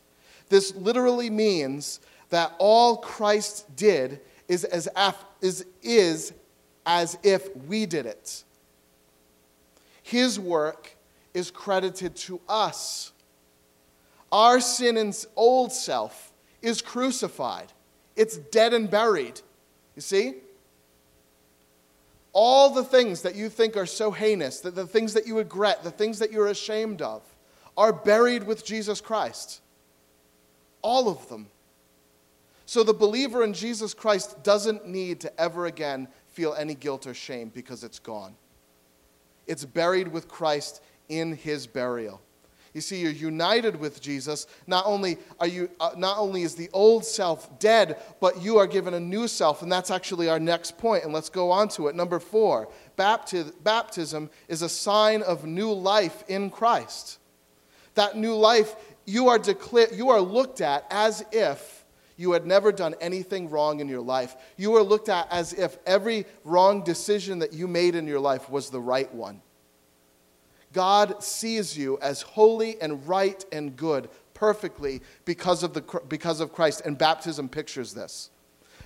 this 0.50 0.74
literally 0.74 1.30
means 1.30 2.00
that 2.28 2.52
all 2.58 2.98
Christ 2.98 3.74
did 3.74 4.20
is 4.46 4.64
as, 4.64 4.90
af, 4.94 5.24
is, 5.40 5.64
is 5.80 6.34
as 6.84 7.16
if 7.22 7.48
we 7.66 7.86
did 7.86 8.04
it. 8.04 8.44
His 10.02 10.38
work 10.38 10.94
is 11.32 11.50
credited 11.50 12.14
to 12.16 12.38
us. 12.46 13.11
Our 14.32 14.60
sin 14.60 14.96
and 14.96 15.14
old 15.36 15.72
self 15.72 16.32
is 16.62 16.80
crucified, 16.80 17.72
it's 18.16 18.38
dead 18.38 18.72
and 18.72 18.90
buried. 18.90 19.40
You 19.94 20.02
see? 20.02 20.34
All 22.32 22.70
the 22.70 22.84
things 22.84 23.20
that 23.22 23.34
you 23.34 23.50
think 23.50 23.76
are 23.76 23.84
so 23.84 24.10
heinous, 24.10 24.60
that 24.60 24.74
the 24.74 24.86
things 24.86 25.12
that 25.12 25.26
you 25.26 25.36
regret, 25.36 25.84
the 25.84 25.90
things 25.90 26.18
that 26.20 26.32
you're 26.32 26.46
ashamed 26.46 27.02
of, 27.02 27.22
are 27.76 27.92
buried 27.92 28.44
with 28.44 28.64
Jesus 28.64 29.02
Christ. 29.02 29.60
All 30.80 31.10
of 31.10 31.28
them. 31.28 31.48
So 32.64 32.82
the 32.82 32.94
believer 32.94 33.44
in 33.44 33.52
Jesus 33.52 33.92
Christ 33.92 34.42
doesn't 34.42 34.86
need 34.88 35.20
to 35.20 35.40
ever 35.40 35.66
again 35.66 36.08
feel 36.28 36.54
any 36.54 36.74
guilt 36.74 37.06
or 37.06 37.12
shame 37.12 37.50
because 37.50 37.84
it's 37.84 37.98
gone. 37.98 38.34
It's 39.46 39.66
buried 39.66 40.08
with 40.08 40.26
Christ 40.26 40.82
in 41.10 41.36
his 41.36 41.66
burial. 41.66 42.22
You 42.74 42.80
see, 42.80 43.00
you're 43.00 43.12
united 43.12 43.76
with 43.76 44.00
Jesus. 44.00 44.46
Not 44.66 44.86
only, 44.86 45.18
are 45.38 45.46
you, 45.46 45.70
uh, 45.78 45.90
not 45.96 46.18
only 46.18 46.42
is 46.42 46.54
the 46.54 46.70
old 46.72 47.04
self 47.04 47.58
dead, 47.58 48.00
but 48.18 48.40
you 48.40 48.56
are 48.58 48.66
given 48.66 48.94
a 48.94 49.00
new 49.00 49.28
self. 49.28 49.62
And 49.62 49.70
that's 49.70 49.90
actually 49.90 50.30
our 50.30 50.40
next 50.40 50.78
point. 50.78 51.04
And 51.04 51.12
let's 51.12 51.28
go 51.28 51.50
on 51.50 51.68
to 51.70 51.88
it. 51.88 51.94
Number 51.94 52.18
four 52.18 52.68
bapti- 52.96 53.52
baptism 53.62 54.30
is 54.48 54.62
a 54.62 54.68
sign 54.68 55.22
of 55.22 55.44
new 55.44 55.72
life 55.72 56.24
in 56.28 56.48
Christ. 56.48 57.18
That 57.94 58.16
new 58.16 58.34
life, 58.34 58.74
you 59.04 59.28
are, 59.28 59.38
declared, 59.38 59.90
you 59.92 60.08
are 60.08 60.20
looked 60.20 60.62
at 60.62 60.86
as 60.90 61.24
if 61.30 61.84
you 62.16 62.32
had 62.32 62.46
never 62.46 62.72
done 62.72 62.94
anything 63.02 63.50
wrong 63.50 63.80
in 63.80 63.88
your 63.88 64.00
life. 64.00 64.34
You 64.56 64.76
are 64.76 64.82
looked 64.82 65.10
at 65.10 65.26
as 65.30 65.52
if 65.52 65.76
every 65.84 66.24
wrong 66.44 66.84
decision 66.84 67.40
that 67.40 67.52
you 67.52 67.68
made 67.68 67.94
in 67.94 68.06
your 68.06 68.20
life 68.20 68.48
was 68.48 68.70
the 68.70 68.80
right 68.80 69.12
one. 69.14 69.42
God 70.72 71.22
sees 71.22 71.76
you 71.76 71.98
as 72.00 72.22
holy 72.22 72.80
and 72.80 73.06
right 73.06 73.44
and 73.52 73.76
good 73.76 74.08
perfectly 74.34 75.00
because 75.24 75.62
of, 75.62 75.72
the, 75.72 75.82
because 76.08 76.40
of 76.40 76.52
Christ, 76.52 76.82
and 76.84 76.98
baptism 76.98 77.48
pictures 77.48 77.94
this. 77.94 78.30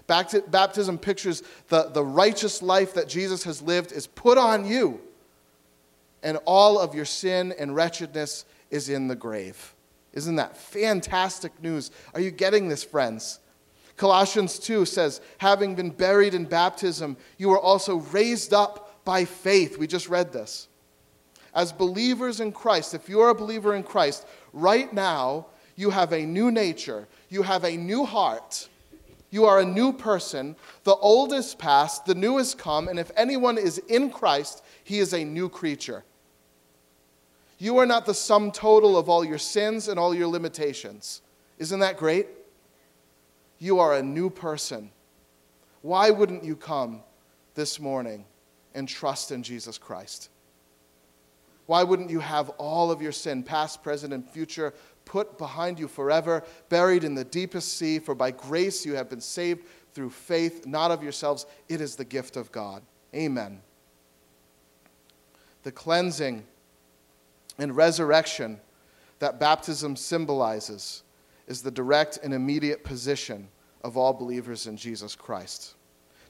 Baptism 0.07 0.99
pictures 0.99 1.43
the, 1.69 1.85
the 1.85 2.05
righteous 2.05 2.63
life 2.63 2.95
that 2.95 3.09
Jesus 3.09 3.43
has 3.45 3.63
lived 3.63 3.91
is 3.91 4.07
put 4.07 4.39
on 4.39 4.67
you, 4.67 5.01
and 6.23 6.39
all 6.45 6.79
of 6.79 6.95
your 6.95 7.05
sin 7.05 7.55
and 7.59 7.75
wretchedness 7.75 8.45
is 8.71 8.89
in 8.89 9.09
the 9.09 9.17
grave. 9.17 9.75
Isn't 10.13 10.37
that 10.37 10.57
fantastic 10.57 11.53
news? 11.63 11.91
Are 12.15 12.21
you 12.21 12.31
getting 12.31 12.69
this, 12.69 12.85
friends? 12.85 13.41
Colossians 13.97 14.59
2 14.59 14.85
says, 14.85 15.21
Having 15.39 15.75
been 15.75 15.91
buried 15.91 16.35
in 16.35 16.45
baptism, 16.45 17.17
you 17.39 17.49
were 17.49 17.59
also 17.59 17.97
raised 17.97 18.53
up 18.53 19.05
by 19.05 19.25
faith. 19.25 19.79
We 19.79 19.87
just 19.87 20.09
read 20.09 20.33
this 20.33 20.69
as 21.57 21.73
believers 21.73 22.39
in 22.39 22.53
Christ, 22.53 22.93
if 22.93 23.09
you're 23.09 23.31
a 23.31 23.35
believer 23.35 23.75
in 23.75 23.83
Christ, 23.83 24.27
right 24.53 24.93
now 24.93 25.47
you 25.75 25.89
have 25.89 26.13
a 26.13 26.25
new 26.25 26.51
nature, 26.53 27.09
you 27.31 27.43
have 27.43 27.65
a 27.65 27.77
new 27.77 28.05
heart, 28.05 28.69
you 29.31 29.47
are 29.47 29.61
a 29.61 29.65
new 29.65 29.93
person. 29.93 30.55
The 30.85 30.95
old 30.95 31.33
is 31.33 31.55
past, 31.55 32.05
the 32.05 32.15
new 32.15 32.39
is 32.39 32.55
come, 32.55 32.89
and 32.89 32.99
if 32.99 33.11
anyone 33.17 33.57
is 33.57 33.79
in 33.79 34.11
Christ, 34.11 34.63
he 34.85 34.99
is 34.99 35.15
a 35.15 35.25
new 35.25 35.49
creature. 35.49 36.05
You 37.59 37.79
are 37.79 37.87
not 37.87 38.05
the 38.05 38.15
sum 38.15 38.53
total 38.53 38.99
of 38.99 39.09
all 39.09 39.25
your 39.25 39.39
sins 39.39 39.89
and 39.89 39.99
all 39.99 40.15
your 40.15 40.29
limitations. 40.29 41.23
Isn't 41.59 41.81
that 41.81 41.97
great? 41.97 42.29
You 43.59 43.79
are 43.81 43.95
a 43.95 44.03
new 44.03 44.29
person. 44.29 44.91
Why 45.81 46.11
wouldn't 46.11 46.45
you 46.45 46.55
come 46.55 47.03
this 47.55 47.81
morning 47.81 48.27
and 48.75 48.87
trust 48.87 49.33
in 49.33 49.43
Jesus 49.43 49.79
Christ? 49.79 50.29
Why 51.67 51.83
wouldn't 51.83 52.11
you 52.11 52.21
have 52.21 52.49
all 52.51 52.91
of 52.91 53.03
your 53.03 53.13
sin, 53.13 53.43
past, 53.43 53.83
present, 53.83 54.13
and 54.13 54.29
future, 54.29 54.73
put 55.05 55.37
behind 55.37 55.79
you 55.79 55.89
forever, 55.89 56.45
buried 56.69 57.05
in 57.05 57.15
the 57.15 57.25
deepest 57.25 57.77
sea? 57.77 57.99
For 57.99 58.15
by 58.15 58.31
grace 58.31 58.87
you 58.87 58.95
have 58.95 59.11
been 59.11 59.21
saved 59.21 59.67
through 59.93 60.11
faith, 60.11 60.67
not 60.67 60.91
of 60.91 61.03
yourselves. 61.03 61.47
It 61.69 61.81
is 61.81 61.97
the 61.97 62.05
gift 62.05 62.37
of 62.37 62.53
God. 62.53 62.83
Amen. 63.15 63.61
The 65.65 65.73
cleansing 65.73 66.45
and 67.59 67.75
resurrection 67.75 68.61
that 69.19 69.41
baptism 69.41 69.97
symbolizes 69.97 71.03
is 71.47 71.63
the 71.63 71.71
direct 71.71 72.19
and 72.23 72.35
immediate 72.35 72.85
position 72.85 73.49
of 73.83 73.97
all 73.97 74.13
believers 74.13 74.67
in 74.67 74.77
Jesus 74.77 75.15
Christ. 75.15 75.75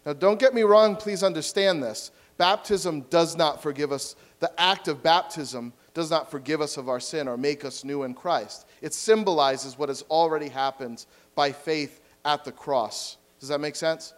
Now, 0.05 0.13
don't 0.13 0.39
get 0.39 0.55
me 0.55 0.63
wrong, 0.63 0.95
please 0.95 1.23
understand 1.23 1.83
this. 1.83 2.13
Baptism 2.39 3.03
does 3.03 3.37
not 3.37 3.63
forgive 3.63 3.93
us 3.93 4.15
the 4.39 4.53
act 4.61 4.89
of 4.89 5.03
baptism 5.03 5.73
does 5.95 6.11
not 6.11 6.31
forgive 6.31 6.61
us 6.61 6.77
of 6.77 6.89
our 6.89 7.01
sin 7.01 7.27
or 7.27 7.37
make 7.37 7.65
us 7.65 7.85
new 7.85 8.03
in 8.03 8.13
Christ. 8.13 8.67
It 8.83 8.93
symbolizes 8.93 9.79
what 9.79 9.89
has 9.89 10.03
already 10.11 10.49
happened 10.49 11.07
by 11.35 11.53
faith 11.53 12.01
at 12.25 12.45
the 12.45 12.53
cross. 12.53 13.17
Does 13.41 13.49
that 13.49 13.61
make 13.61 13.77
sense? 13.77 14.13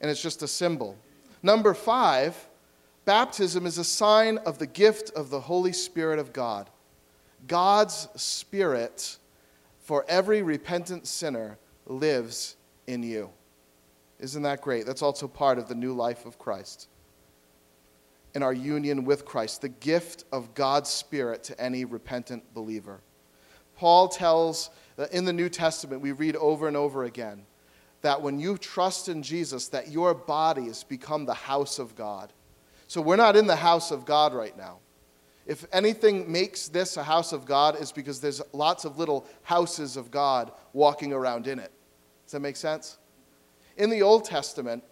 And 0.00 0.10
it's 0.10 0.22
just 0.22 0.42
a 0.42 0.48
symbol. 0.48 0.96
Number 1.42 1.74
five, 1.74 2.48
baptism 3.04 3.66
is 3.66 3.76
a 3.76 3.84
sign 3.84 4.38
of 4.38 4.58
the 4.58 4.66
gift 4.66 5.10
of 5.10 5.28
the 5.30 5.40
Holy 5.40 5.72
Spirit 5.72 6.18
of 6.18 6.32
God. 6.32 6.70
God's 7.46 8.08
Spirit 8.16 9.18
for 9.80 10.04
every 10.08 10.42
repentant 10.42 11.06
sinner 11.06 11.58
lives 11.86 12.56
in 12.86 13.02
you. 13.02 13.30
Isn't 14.18 14.42
that 14.42 14.62
great? 14.62 14.86
That's 14.86 15.02
also 15.02 15.28
part 15.28 15.58
of 15.58 15.68
the 15.68 15.74
new 15.74 15.92
life 15.92 16.24
of 16.26 16.38
Christ 16.38 16.88
in 18.34 18.42
our 18.42 18.52
union 18.52 19.04
with 19.04 19.24
Christ, 19.24 19.62
the 19.62 19.68
gift 19.68 20.24
of 20.32 20.54
God's 20.54 20.90
Spirit 20.90 21.42
to 21.44 21.60
any 21.60 21.84
repentant 21.84 22.42
believer. 22.54 23.00
Paul 23.76 24.08
tells 24.08 24.70
in 25.12 25.24
the 25.24 25.32
New 25.32 25.48
Testament, 25.48 26.02
we 26.02 26.12
read 26.12 26.36
over 26.36 26.68
and 26.68 26.76
over 26.76 27.04
again, 27.04 27.46
that 28.02 28.20
when 28.20 28.38
you 28.38 28.58
trust 28.58 29.08
in 29.08 29.22
Jesus, 29.22 29.68
that 29.68 29.90
your 29.90 30.14
bodies 30.14 30.84
become 30.84 31.24
the 31.24 31.34
house 31.34 31.78
of 31.78 31.96
God. 31.96 32.32
So 32.86 33.00
we're 33.00 33.16
not 33.16 33.36
in 33.36 33.46
the 33.46 33.56
house 33.56 33.90
of 33.90 34.04
God 34.04 34.34
right 34.34 34.56
now. 34.56 34.78
If 35.46 35.66
anything 35.72 36.30
makes 36.30 36.68
this 36.68 36.96
a 36.96 37.02
house 37.02 37.32
of 37.32 37.46
God, 37.46 37.80
is 37.80 37.90
because 37.90 38.20
there's 38.20 38.42
lots 38.52 38.84
of 38.84 38.98
little 38.98 39.26
houses 39.42 39.96
of 39.96 40.10
God 40.10 40.52
walking 40.72 41.12
around 41.12 41.46
in 41.46 41.58
it. 41.58 41.72
Does 42.26 42.32
that 42.32 42.40
make 42.40 42.56
sense? 42.56 42.98
In 43.76 43.90
the 43.90 44.02
Old 44.02 44.24
Testament, 44.24 44.84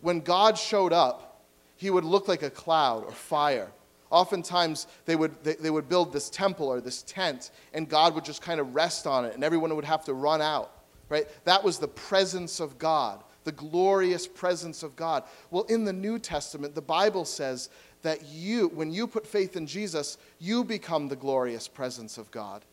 when 0.00 0.20
God 0.20 0.56
showed 0.56 0.92
up, 0.92 1.33
he 1.76 1.90
would 1.90 2.04
look 2.04 2.28
like 2.28 2.42
a 2.42 2.50
cloud 2.50 3.04
or 3.04 3.12
fire. 3.12 3.70
Oftentimes, 4.10 4.86
they 5.06 5.16
would, 5.16 5.42
they, 5.42 5.54
they 5.54 5.70
would 5.70 5.88
build 5.88 6.12
this 6.12 6.30
temple 6.30 6.68
or 6.68 6.80
this 6.80 7.02
tent, 7.02 7.50
and 7.72 7.88
God 7.88 8.14
would 8.14 8.24
just 8.24 8.42
kind 8.42 8.60
of 8.60 8.74
rest 8.74 9.06
on 9.06 9.24
it, 9.24 9.34
and 9.34 9.42
everyone 9.42 9.74
would 9.74 9.84
have 9.84 10.04
to 10.04 10.14
run 10.14 10.40
out. 10.40 10.70
Right? 11.08 11.26
That 11.44 11.62
was 11.62 11.78
the 11.78 11.88
presence 11.88 12.60
of 12.60 12.78
God, 12.78 13.22
the 13.44 13.52
glorious 13.52 14.26
presence 14.26 14.82
of 14.82 14.96
God. 14.96 15.24
Well, 15.50 15.64
in 15.64 15.84
the 15.84 15.92
New 15.92 16.18
Testament, 16.18 16.74
the 16.74 16.80
Bible 16.80 17.24
says 17.24 17.70
that 18.02 18.24
you, 18.24 18.68
when 18.68 18.92
you 18.92 19.06
put 19.06 19.26
faith 19.26 19.56
in 19.56 19.66
Jesus, 19.66 20.16
you 20.38 20.64
become 20.64 21.08
the 21.08 21.16
glorious 21.16 21.68
presence 21.68 22.16
of 22.16 22.30
God. 22.30 22.64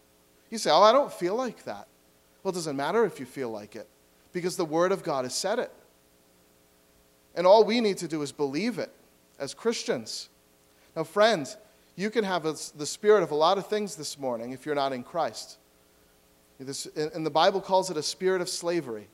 You 0.50 0.58
say, 0.58 0.70
Oh, 0.70 0.82
I 0.82 0.92
don't 0.92 1.12
feel 1.12 1.36
like 1.36 1.64
that. 1.64 1.88
Well, 2.44 2.52
it 2.52 2.56
doesn't 2.56 2.76
matter 2.76 3.06
if 3.06 3.20
you 3.20 3.26
feel 3.26 3.50
like 3.50 3.76
it, 3.76 3.88
because 4.34 4.58
the 4.58 4.66
Word 4.66 4.92
of 4.92 5.04
God 5.04 5.26
has 5.26 5.36
said 5.36 5.60
it. 5.60 5.72
And 7.36 7.48
all 7.48 7.64
we 7.64 7.82
need 7.82 7.98
to 8.00 8.08
do 8.08 8.22
is 8.22 8.32
believe 8.32 8.78
it 8.80 8.92
as 9.40 9.54
Christians. 9.54 10.30
Now, 10.96 11.04
friends, 11.04 11.58
you 11.96 12.10
can 12.10 12.24
have 12.24 12.46
a, 12.46 12.56
the 12.76 12.86
spirit 12.86 13.24
of 13.24 13.32
a 13.32 13.36
lot 13.36 13.58
of 13.58 13.68
things 13.68 13.96
this 13.96 14.18
morning 14.18 14.52
if 14.52 14.66
you're 14.66 14.76
not 14.76 14.94
in 14.94 15.04
Christ. 15.04 15.58
This, 16.60 16.86
and 16.86 17.26
the 17.26 17.32
Bible 17.32 17.60
calls 17.60 17.90
it 17.90 17.98
a 17.98 18.04
spirit 18.04 18.42
of 18.42 18.48
slavery. 18.48 19.08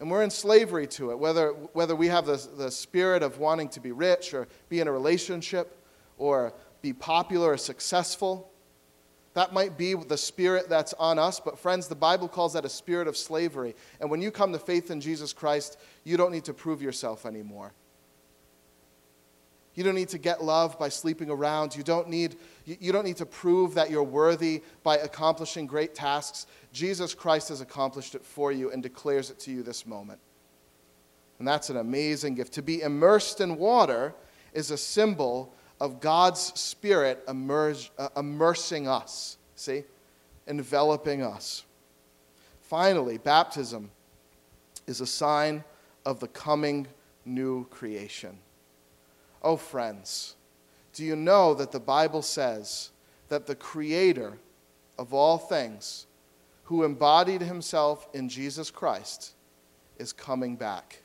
And 0.00 0.10
we're 0.10 0.22
in 0.22 0.30
slavery 0.30 0.86
to 0.88 1.10
it, 1.10 1.18
whether, 1.18 1.50
whether 1.72 1.94
we 1.96 2.08
have 2.08 2.26
the, 2.26 2.44
the 2.56 2.70
spirit 2.70 3.22
of 3.22 3.38
wanting 3.38 3.68
to 3.70 3.80
be 3.80 3.92
rich 3.92 4.34
or 4.34 4.46
be 4.68 4.80
in 4.80 4.88
a 4.88 4.92
relationship 4.92 5.78
or 6.18 6.52
be 6.82 6.92
popular 6.92 7.52
or 7.52 7.56
successful. 7.56 8.50
That 9.36 9.52
might 9.52 9.76
be 9.76 9.92
the 9.92 10.16
spirit 10.16 10.70
that's 10.70 10.94
on 10.94 11.18
us, 11.18 11.40
but 11.40 11.58
friends, 11.58 11.88
the 11.88 11.94
Bible 11.94 12.26
calls 12.26 12.54
that 12.54 12.64
a 12.64 12.70
spirit 12.70 13.06
of 13.06 13.18
slavery. 13.18 13.76
And 14.00 14.10
when 14.10 14.22
you 14.22 14.30
come 14.30 14.50
to 14.54 14.58
faith 14.58 14.90
in 14.90 14.98
Jesus 14.98 15.34
Christ, 15.34 15.76
you 16.04 16.16
don't 16.16 16.32
need 16.32 16.44
to 16.44 16.54
prove 16.54 16.80
yourself 16.80 17.26
anymore. 17.26 17.74
You 19.74 19.84
don't 19.84 19.94
need 19.94 20.08
to 20.08 20.18
get 20.18 20.42
love 20.42 20.78
by 20.78 20.88
sleeping 20.88 21.28
around. 21.28 21.76
You 21.76 21.82
don't 21.82 22.08
need, 22.08 22.36
you 22.64 22.92
don't 22.92 23.04
need 23.04 23.18
to 23.18 23.26
prove 23.26 23.74
that 23.74 23.90
you're 23.90 24.02
worthy 24.02 24.62
by 24.82 24.96
accomplishing 24.96 25.66
great 25.66 25.94
tasks. 25.94 26.46
Jesus 26.72 27.12
Christ 27.12 27.50
has 27.50 27.60
accomplished 27.60 28.14
it 28.14 28.24
for 28.24 28.52
you 28.52 28.70
and 28.70 28.82
declares 28.82 29.28
it 29.28 29.38
to 29.40 29.50
you 29.50 29.62
this 29.62 29.84
moment. 29.84 30.18
And 31.40 31.46
that's 31.46 31.68
an 31.68 31.76
amazing 31.76 32.36
gift. 32.36 32.54
To 32.54 32.62
be 32.62 32.80
immersed 32.80 33.42
in 33.42 33.58
water 33.58 34.14
is 34.54 34.70
a 34.70 34.78
symbol 34.78 35.52
of 35.80 36.00
God's 36.00 36.40
Spirit 36.58 37.22
immerse, 37.28 37.90
uh, 37.98 38.08
immersing 38.16 38.88
us, 38.88 39.36
see? 39.54 39.84
Enveloping 40.46 41.22
us. 41.22 41.64
Finally, 42.60 43.18
baptism 43.18 43.90
is 44.86 45.00
a 45.00 45.06
sign 45.06 45.62
of 46.04 46.20
the 46.20 46.28
coming 46.28 46.86
new 47.24 47.64
creation. 47.66 48.38
Oh, 49.42 49.56
friends, 49.56 50.36
do 50.92 51.04
you 51.04 51.14
know 51.14 51.54
that 51.54 51.72
the 51.72 51.80
Bible 51.80 52.22
says 52.22 52.90
that 53.28 53.46
the 53.46 53.54
Creator 53.54 54.38
of 54.98 55.12
all 55.12 55.38
things, 55.38 56.06
who 56.64 56.84
embodied 56.84 57.42
himself 57.42 58.08
in 58.14 58.28
Jesus 58.28 58.70
Christ, 58.70 59.34
is 59.98 60.12
coming 60.12 60.56
back 60.56 61.02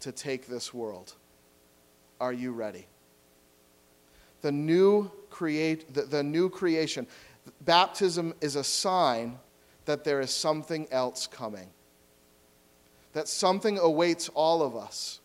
to 0.00 0.12
take 0.12 0.46
this 0.46 0.72
world? 0.72 1.14
Are 2.20 2.32
you 2.32 2.52
ready? 2.52 2.86
The 4.42 4.52
new, 4.52 5.10
create, 5.30 5.92
the, 5.94 6.02
the 6.02 6.22
new 6.22 6.48
creation. 6.48 7.06
Baptism 7.62 8.34
is 8.40 8.56
a 8.56 8.64
sign 8.64 9.38
that 9.84 10.04
there 10.04 10.20
is 10.20 10.30
something 10.30 10.86
else 10.90 11.26
coming, 11.26 11.68
that 13.12 13.28
something 13.28 13.78
awaits 13.78 14.28
all 14.30 14.62
of 14.62 14.76
us, 14.76 15.20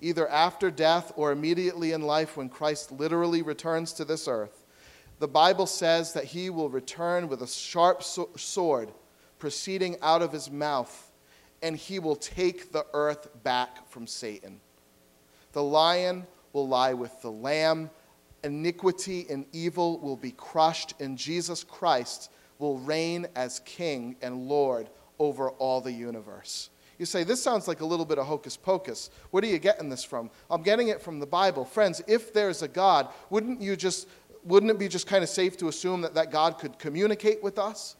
either 0.00 0.28
after 0.28 0.70
death 0.70 1.12
or 1.16 1.32
immediately 1.32 1.92
in 1.92 2.02
life 2.02 2.36
when 2.36 2.48
Christ 2.48 2.92
literally 2.92 3.42
returns 3.42 3.92
to 3.94 4.04
this 4.04 4.28
earth. 4.28 4.64
The 5.18 5.28
Bible 5.28 5.66
says 5.66 6.12
that 6.12 6.24
he 6.24 6.50
will 6.50 6.68
return 6.68 7.28
with 7.28 7.42
a 7.42 7.46
sharp 7.46 8.02
sword 8.02 8.92
proceeding 9.38 9.96
out 10.02 10.22
of 10.22 10.32
his 10.32 10.50
mouth, 10.50 11.10
and 11.62 11.76
he 11.76 11.98
will 11.98 12.16
take 12.16 12.72
the 12.72 12.86
earth 12.92 13.28
back 13.42 13.88
from 13.90 14.06
Satan. 14.06 14.60
The 15.58 15.64
lion 15.64 16.24
will 16.52 16.68
lie 16.68 16.94
with 16.94 17.20
the 17.20 17.32
lamb. 17.32 17.90
Iniquity 18.44 19.26
and 19.28 19.44
evil 19.52 19.98
will 19.98 20.14
be 20.14 20.30
crushed, 20.30 20.94
and 21.00 21.18
Jesus 21.18 21.64
Christ 21.64 22.30
will 22.60 22.78
reign 22.78 23.26
as 23.34 23.58
King 23.64 24.14
and 24.22 24.46
Lord 24.46 24.88
over 25.18 25.50
all 25.50 25.80
the 25.80 25.90
universe. 25.90 26.70
You 26.96 27.06
say, 27.06 27.24
this 27.24 27.42
sounds 27.42 27.66
like 27.66 27.80
a 27.80 27.84
little 27.84 28.06
bit 28.06 28.18
of 28.18 28.26
hocus 28.28 28.56
pocus. 28.56 29.10
Where 29.32 29.42
are 29.42 29.46
you 29.46 29.58
getting 29.58 29.88
this 29.88 30.04
from? 30.04 30.30
I'm 30.48 30.62
getting 30.62 30.90
it 30.90 31.02
from 31.02 31.18
the 31.18 31.26
Bible. 31.26 31.64
Friends, 31.64 32.00
if 32.06 32.32
there's 32.32 32.62
a 32.62 32.68
God, 32.68 33.08
wouldn't 33.28 33.60
you 33.60 33.74
just 33.74 34.06
wouldn't 34.44 34.70
it 34.70 34.78
be 34.78 34.86
just 34.86 35.08
kind 35.08 35.24
of 35.24 35.28
safe 35.28 35.56
to 35.56 35.66
assume 35.66 36.02
that 36.02 36.14
that 36.14 36.30
God 36.30 36.58
could 36.58 36.78
communicate 36.78 37.42
with 37.42 37.58
us? 37.58 37.96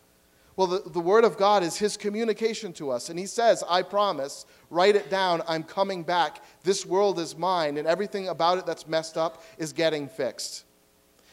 Well, 0.58 0.66
the, 0.66 0.90
the 0.90 0.98
Word 0.98 1.22
of 1.22 1.36
God 1.36 1.62
is 1.62 1.76
His 1.76 1.96
communication 1.96 2.72
to 2.74 2.90
us. 2.90 3.10
And 3.10 3.18
He 3.18 3.26
says, 3.26 3.62
I 3.68 3.82
promise, 3.82 4.44
write 4.70 4.96
it 4.96 5.08
down, 5.08 5.40
I'm 5.46 5.62
coming 5.62 6.02
back. 6.02 6.42
This 6.64 6.84
world 6.84 7.20
is 7.20 7.38
mine, 7.38 7.76
and 7.76 7.86
everything 7.86 8.26
about 8.26 8.58
it 8.58 8.66
that's 8.66 8.88
messed 8.88 9.16
up 9.16 9.44
is 9.56 9.72
getting 9.72 10.08
fixed. 10.08 10.64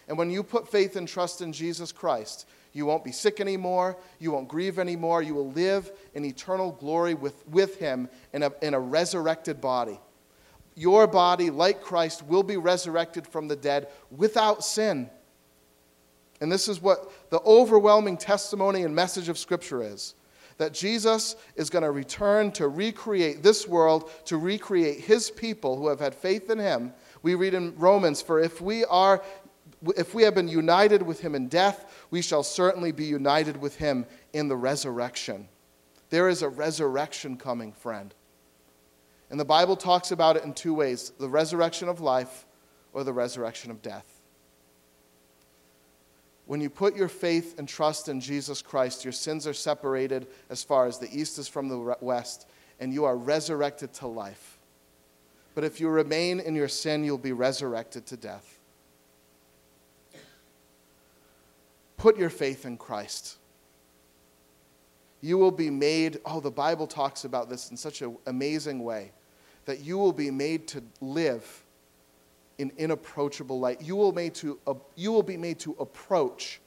And 0.08 0.16
when 0.16 0.30
you 0.30 0.44
put 0.44 0.70
faith 0.70 0.96
and 0.96 1.08
trust 1.08 1.42
in 1.42 1.54
Jesus 1.54 1.92
Christ, 1.92 2.48
you 2.72 2.86
won't 2.86 3.04
be 3.04 3.12
sick 3.12 3.42
anymore. 3.42 3.98
You 4.20 4.32
won't 4.32 4.48
grieve 4.48 4.78
anymore. 4.78 5.24
You 5.24 5.34
will 5.34 5.50
live 5.54 5.92
in 6.14 6.24
eternal 6.24 6.74
glory 6.74 7.16
with, 7.16 7.48
with 7.48 7.80
Him 7.80 8.08
in 8.32 8.44
a, 8.44 8.52
in 8.62 8.76
a 8.76 8.80
resurrected 8.80 9.60
body. 9.60 10.00
Your 10.76 11.08
body, 11.08 11.50
like 11.50 11.82
Christ, 11.82 12.24
will 12.28 12.44
be 12.44 12.58
resurrected 12.58 13.26
from 13.26 13.48
the 13.48 13.56
dead 13.56 13.88
without 14.12 14.64
sin. 14.64 15.10
And 16.42 16.52
this 16.52 16.68
is 16.68 16.82
what 16.82 17.12
the 17.30 17.42
overwhelming 17.42 18.18
testimony 18.18 18.84
and 18.84 18.94
message 18.94 19.30
of 19.30 19.38
Scripture 19.38 19.82
is 19.82 20.16
that 20.58 20.74
Jesus 20.74 21.36
is 21.56 21.70
going 21.70 21.84
to 21.84 21.92
return 21.92 22.52
to 22.54 22.70
recreate 22.70 23.44
this 23.44 23.68
world, 23.68 24.10
to 24.26 24.38
recreate 24.38 25.02
his 25.02 25.30
people 25.30 25.78
who 25.78 25.90
have 25.90 26.00
had 26.00 26.16
faith 26.16 26.50
in 26.50 26.58
him. 26.58 26.94
We 27.24 27.36
read 27.36 27.54
in 27.54 27.76
Romans, 27.78 28.22
For 28.22 28.40
if 28.40 28.62
we 28.62 28.86
are 28.86 29.22
if 29.98 30.16
we 30.16 30.24
have 30.24 30.34
been 30.34 30.48
united 30.48 31.02
with 31.02 31.20
him 31.20 31.36
in 31.36 31.48
death, 31.48 32.08
we 32.10 32.22
shall 32.22 32.44
certainly 32.44 32.92
be 32.92 33.04
united 33.04 33.58
with 33.58 33.76
him 33.76 34.06
in 34.34 34.48
the 34.48 34.56
resurrection. 34.56 35.48
There 36.10 36.30
is 36.30 36.42
a 36.42 36.50
resurrection 36.50 37.38
coming, 37.38 37.74
friend. 37.74 38.14
And 39.30 39.40
the 39.40 39.46
Bible 39.46 39.76
talks 39.76 40.12
about 40.12 40.38
it 40.38 40.44
in 40.44 40.54
two 40.54 40.74
ways 40.74 41.12
the 41.20 41.30
resurrection 41.30 41.90
of 41.90 42.00
life 42.00 42.46
or 42.94 43.04
the 43.04 43.14
resurrection 43.14 43.70
of 43.72 43.82
death. 43.82 44.15
When 46.46 46.62
you 46.62 46.70
put 46.70 46.96
your 46.96 47.08
faith 47.08 47.58
and 47.58 47.68
trust 47.68 48.08
in 48.08 48.20
Jesus 48.22 48.62
Christ, 48.62 49.04
your 49.04 49.12
sins 49.12 49.48
are 49.48 49.54
separated 49.54 50.28
as 50.50 50.64
far 50.64 50.86
as 50.86 51.00
the 51.00 51.10
east 51.12 51.40
is 51.40 51.48
from 51.48 51.68
the 51.68 51.96
west, 52.02 52.48
and 52.80 52.94
you 52.94 53.06
are 53.06 53.16
resurrected 53.16 53.94
to 53.94 54.08
life. 54.08 54.60
But 55.56 55.64
if 55.64 55.80
you 55.80 55.90
remain 55.90 56.40
in 56.40 56.54
your 56.54 56.68
sin, 56.68 57.04
you'll 57.04 57.18
be 57.18 57.32
resurrected 57.32 58.06
to 58.08 58.18
death. 58.18 58.60
Put 61.98 62.18
your 62.18 62.30
faith 62.30 62.66
in 62.66 62.78
Christ. 62.78 63.38
You 65.22 65.40
will 65.40 65.52
be 65.52 65.72
made, 65.72 66.20
oh, 66.26 66.40
the 66.40 66.52
Bible 66.52 66.86
talks 66.86 67.24
about 67.24 67.50
this 67.50 67.72
in 67.72 67.78
such 67.78 68.04
an 68.04 68.18
amazing 68.28 68.84
way, 68.84 69.12
that 69.66 69.80
you 69.80 69.98
will 69.98 70.14
be 70.14 70.30
made 70.30 70.68
to 70.68 70.84
live 71.02 71.64
in 72.58 72.72
inapproachable 72.78 73.60
light. 73.60 73.82
You 73.82 73.96
will, 73.96 74.12
made 74.12 74.34
to, 74.36 74.60
uh, 74.66 74.76
you 74.96 75.12
will 75.12 75.24
be 75.24 75.38
made 75.38 75.60
to 75.60 75.76
approach 75.80 76.62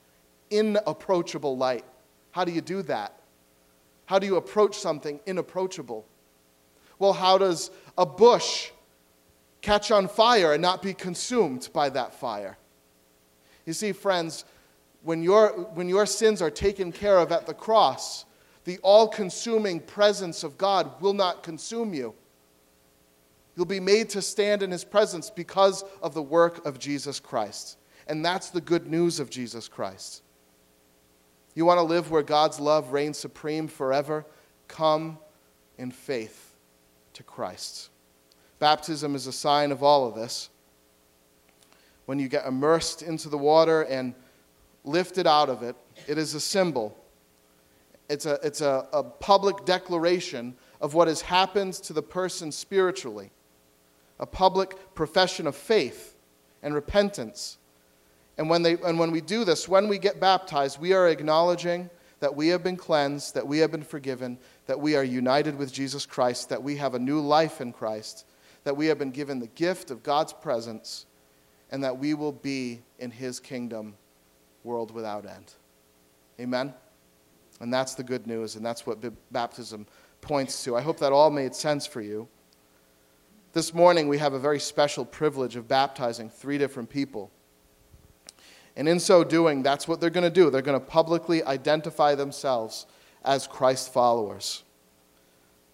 inapproachable 0.51 1.57
light. 1.57 1.85
How 2.31 2.45
do 2.45 2.53
you 2.53 2.61
do 2.61 2.83
that? 2.83 3.21
How 4.07 4.19
do 4.19 4.27
you 4.27 4.37
approach 4.37 4.79
something 4.79 5.21
inapproachable? 5.27 6.07
Well, 6.99 7.13
how 7.13 7.39
does 7.39 7.71
a 7.97 8.07
bush 8.07 8.71
catch 9.61 9.91
on 9.91 10.09
fire 10.09 10.53
and 10.53 10.63
not 10.63 10.83
be 10.83 10.95
consumed 10.95 11.69
by 11.73 11.91
that 11.91 12.15
fire? 12.15 12.57
You 13.67 13.73
see, 13.73 13.93
friends, 13.93 14.45
when 15.03 15.23
your, 15.23 15.49
when 15.75 15.89
your 15.89 16.07
sins 16.07 16.41
are 16.43 16.51
taken 16.51 16.91
care 16.91 17.19
of 17.19 17.33
at 17.33 17.47
the 17.47 17.55
cross, 17.55 18.25
the 18.65 18.79
all 18.79 19.09
consuming 19.09 19.81
presence 19.81 20.43
of 20.43 20.59
God 20.59 21.01
will 21.01 21.15
not 21.15 21.43
consume 21.43 21.95
you. 21.95 22.15
You'll 23.59 23.67
be 23.67 23.81
made 23.81 24.09
to 24.11 24.23
stand 24.23 24.63
in 24.63 24.71
his 24.71 24.85
presence 24.85 25.31
because 25.31 25.83
of 26.01 26.15
the 26.15 26.23
work 26.23 26.65
of 26.65 26.79
Jesus 26.79 27.19
Christ. 27.19 27.77
And 28.07 28.25
that's 28.25 28.51
the 28.51 28.61
good 28.61 28.87
news 28.87 29.19
of 29.19 29.31
Jesus 29.31 29.67
Christ. 29.67 30.23
You 31.57 31.65
want 31.65 31.79
to 31.79 31.83
live 31.83 32.09
where 32.13 32.23
God's 32.23 32.61
love 32.61 32.93
reigns 32.93 33.19
supreme 33.19 33.67
forever? 33.67 34.25
Come 34.69 35.19
in 35.77 35.91
faith 35.91 36.55
to 37.15 37.25
Christ. 37.25 37.91
Baptism 38.61 39.17
is 39.17 39.27
a 39.27 39.33
sign 39.33 39.73
of 39.73 39.83
all 39.83 40.07
of 40.07 40.15
this. 40.15 40.51
When 42.07 42.21
you 42.21 42.29
get 42.29 42.47
immersed 42.47 43.03
into 43.03 43.29
the 43.29 43.39
water 43.39 43.83
and 43.83 44.15
lifted 44.85 45.27
out 45.27 45.49
of 45.49 45.65
it, 45.65 45.75
it 46.07 46.17
is 46.17 46.33
a 46.35 46.41
symbol. 46.41 46.97
It's 48.09 48.25
a, 48.25 48.39
it's 48.45 48.61
a, 48.61 48.87
a 48.93 49.03
public 49.03 49.65
declaration 49.65 50.55
of 50.81 50.95
what 50.95 51.09
has 51.09 51.23
happened 51.23 51.75
to 51.75 51.93
the 51.93 52.03
person 52.03 52.53
spiritually 52.53 53.33
a 54.21 54.27
public 54.27 54.95
profession 54.95 55.47
of 55.47 55.55
faith 55.55 56.17
and 56.63 56.75
repentance. 56.75 57.59
And 58.37 58.49
when, 58.49 58.63
they, 58.63 58.75
and 58.85 58.99
when 58.99 59.11
we 59.11 59.21
do 59.21 59.45
this, 59.45 59.69
when 59.69 59.89
we 59.89 59.99
get 59.99 60.21
baptized, 60.21 60.81
we 60.81 60.93
are 60.93 61.09
acknowledging 61.09 61.91
that 62.21 62.35
we 62.35 62.49
have 62.49 62.63
been 62.63 62.77
cleansed, 62.77 63.35
that 63.35 63.47
we 63.47 63.59
have 63.59 63.71
been 63.71 63.83
forgiven, 63.83 64.39
that 64.67 64.81
we 64.81 64.97
are 64.97 65.05
united 65.05 65.57
with 65.57 65.73
Jesus 65.73 66.05
Christ, 66.05 66.49
that 66.49 66.63
we 66.63 66.77
have 66.77 66.95
a 66.95 66.99
new 66.99 67.21
life 67.21 67.61
in 67.61 67.73
Christ, 67.73 68.27
that 68.65 68.77
we 68.77 68.87
have 68.87 68.99
been 68.99 69.11
given 69.11 69.39
the 69.39 69.47
gift 69.49 69.91
of 69.91 70.03
God's 70.03 70.33
presence, 70.33 71.07
and 71.71 71.85
that 71.85 71.99
we 71.99 72.15
will 72.15 72.33
be 72.33 72.81
in 72.99 73.11
his 73.11 73.39
kingdom, 73.39 73.95
world 74.65 74.91
without 74.91 75.27
end. 75.27 75.53
Amen? 76.41 76.75
And 77.61 77.73
that's 77.73 77.95
the 77.95 78.03
good 78.03 78.27
news, 78.27 78.57
and 78.57 78.65
that's 78.65 78.87
what 78.87 78.99
baptism 79.33 79.87
points 80.21 80.65
to. 80.65 80.77
I 80.77 80.81
hope 80.81 80.99
that 81.01 81.13
all 81.13 81.31
made 81.31 81.55
sense 81.55 81.87
for 81.87 82.01
you. 82.01 82.29
This 83.55 83.73
morning, 83.73 84.09
we 84.09 84.19
have 84.19 84.35
a 84.35 84.39
very 84.39 84.61
special 84.61 85.07
privilege 85.07 85.57
of 85.57 85.67
baptizing 85.67 86.29
three 86.29 86.59
different 86.59 86.91
people. 86.91 87.31
And 88.77 88.87
in 88.87 89.01
so 89.01 89.25
doing, 89.25 89.63
that's 89.63 89.89
what 89.89 90.01
they're 90.01 90.11
going 90.11 90.25
to 90.25 90.31
do. 90.31 90.51
They're 90.51 90.61
going 90.61 90.79
to 90.79 90.87
publicly 90.87 91.43
identify 91.43 92.15
themselves 92.15 92.87
as 93.25 93.47
Christ 93.47 93.93
followers, 93.93 94.65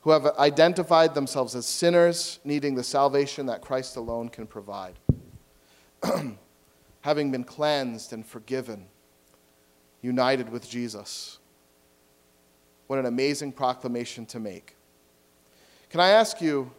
who 0.03 0.11
have 0.11 0.27
identified 0.39 1.15
themselves 1.15 1.57
as 1.57 1.67
sinners 1.67 2.39
needing 2.45 2.77
the 2.77 2.85
salvation 2.85 3.47
that 3.47 3.61
Christ 3.61 3.97
alone 3.97 4.29
can 4.29 4.47
provide. 4.47 4.95
Having 7.01 7.33
been 7.33 7.45
cleansed 7.45 8.13
and 8.13 8.25
forgiven, 8.25 8.87
united 10.01 10.49
with 10.49 10.69
Jesus. 10.69 11.41
What 12.87 13.01
an 13.01 13.07
amazing 13.07 13.51
proclamation 13.51 14.27
to 14.27 14.39
make. 14.39 14.77
Can 15.91 16.01
I 16.01 16.11
ask 16.11 16.41
you? 16.41 16.71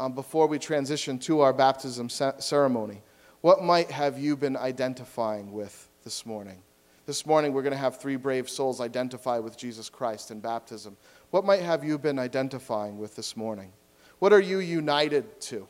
Um, 0.00 0.14
before 0.14 0.46
we 0.46 0.58
transition 0.58 1.18
to 1.18 1.40
our 1.40 1.52
baptism 1.52 2.08
ceremony, 2.08 3.02
what 3.42 3.62
might 3.62 3.90
have 3.90 4.18
you 4.18 4.34
been 4.34 4.56
identifying 4.56 5.52
with 5.52 5.90
this 6.04 6.24
morning? 6.24 6.62
This 7.04 7.26
morning, 7.26 7.52
we're 7.52 7.62
going 7.62 7.74
to 7.74 7.78
have 7.78 8.00
three 8.00 8.16
brave 8.16 8.48
souls 8.48 8.80
identify 8.80 9.38
with 9.38 9.58
Jesus 9.58 9.90
Christ 9.90 10.30
in 10.30 10.40
baptism. 10.40 10.96
What 11.30 11.44
might 11.44 11.60
have 11.60 11.84
you 11.84 11.98
been 11.98 12.18
identifying 12.18 12.96
with 12.96 13.14
this 13.14 13.36
morning? 13.36 13.72
What 14.20 14.32
are 14.32 14.40
you 14.40 14.60
united 14.60 15.38
to? 15.42 15.68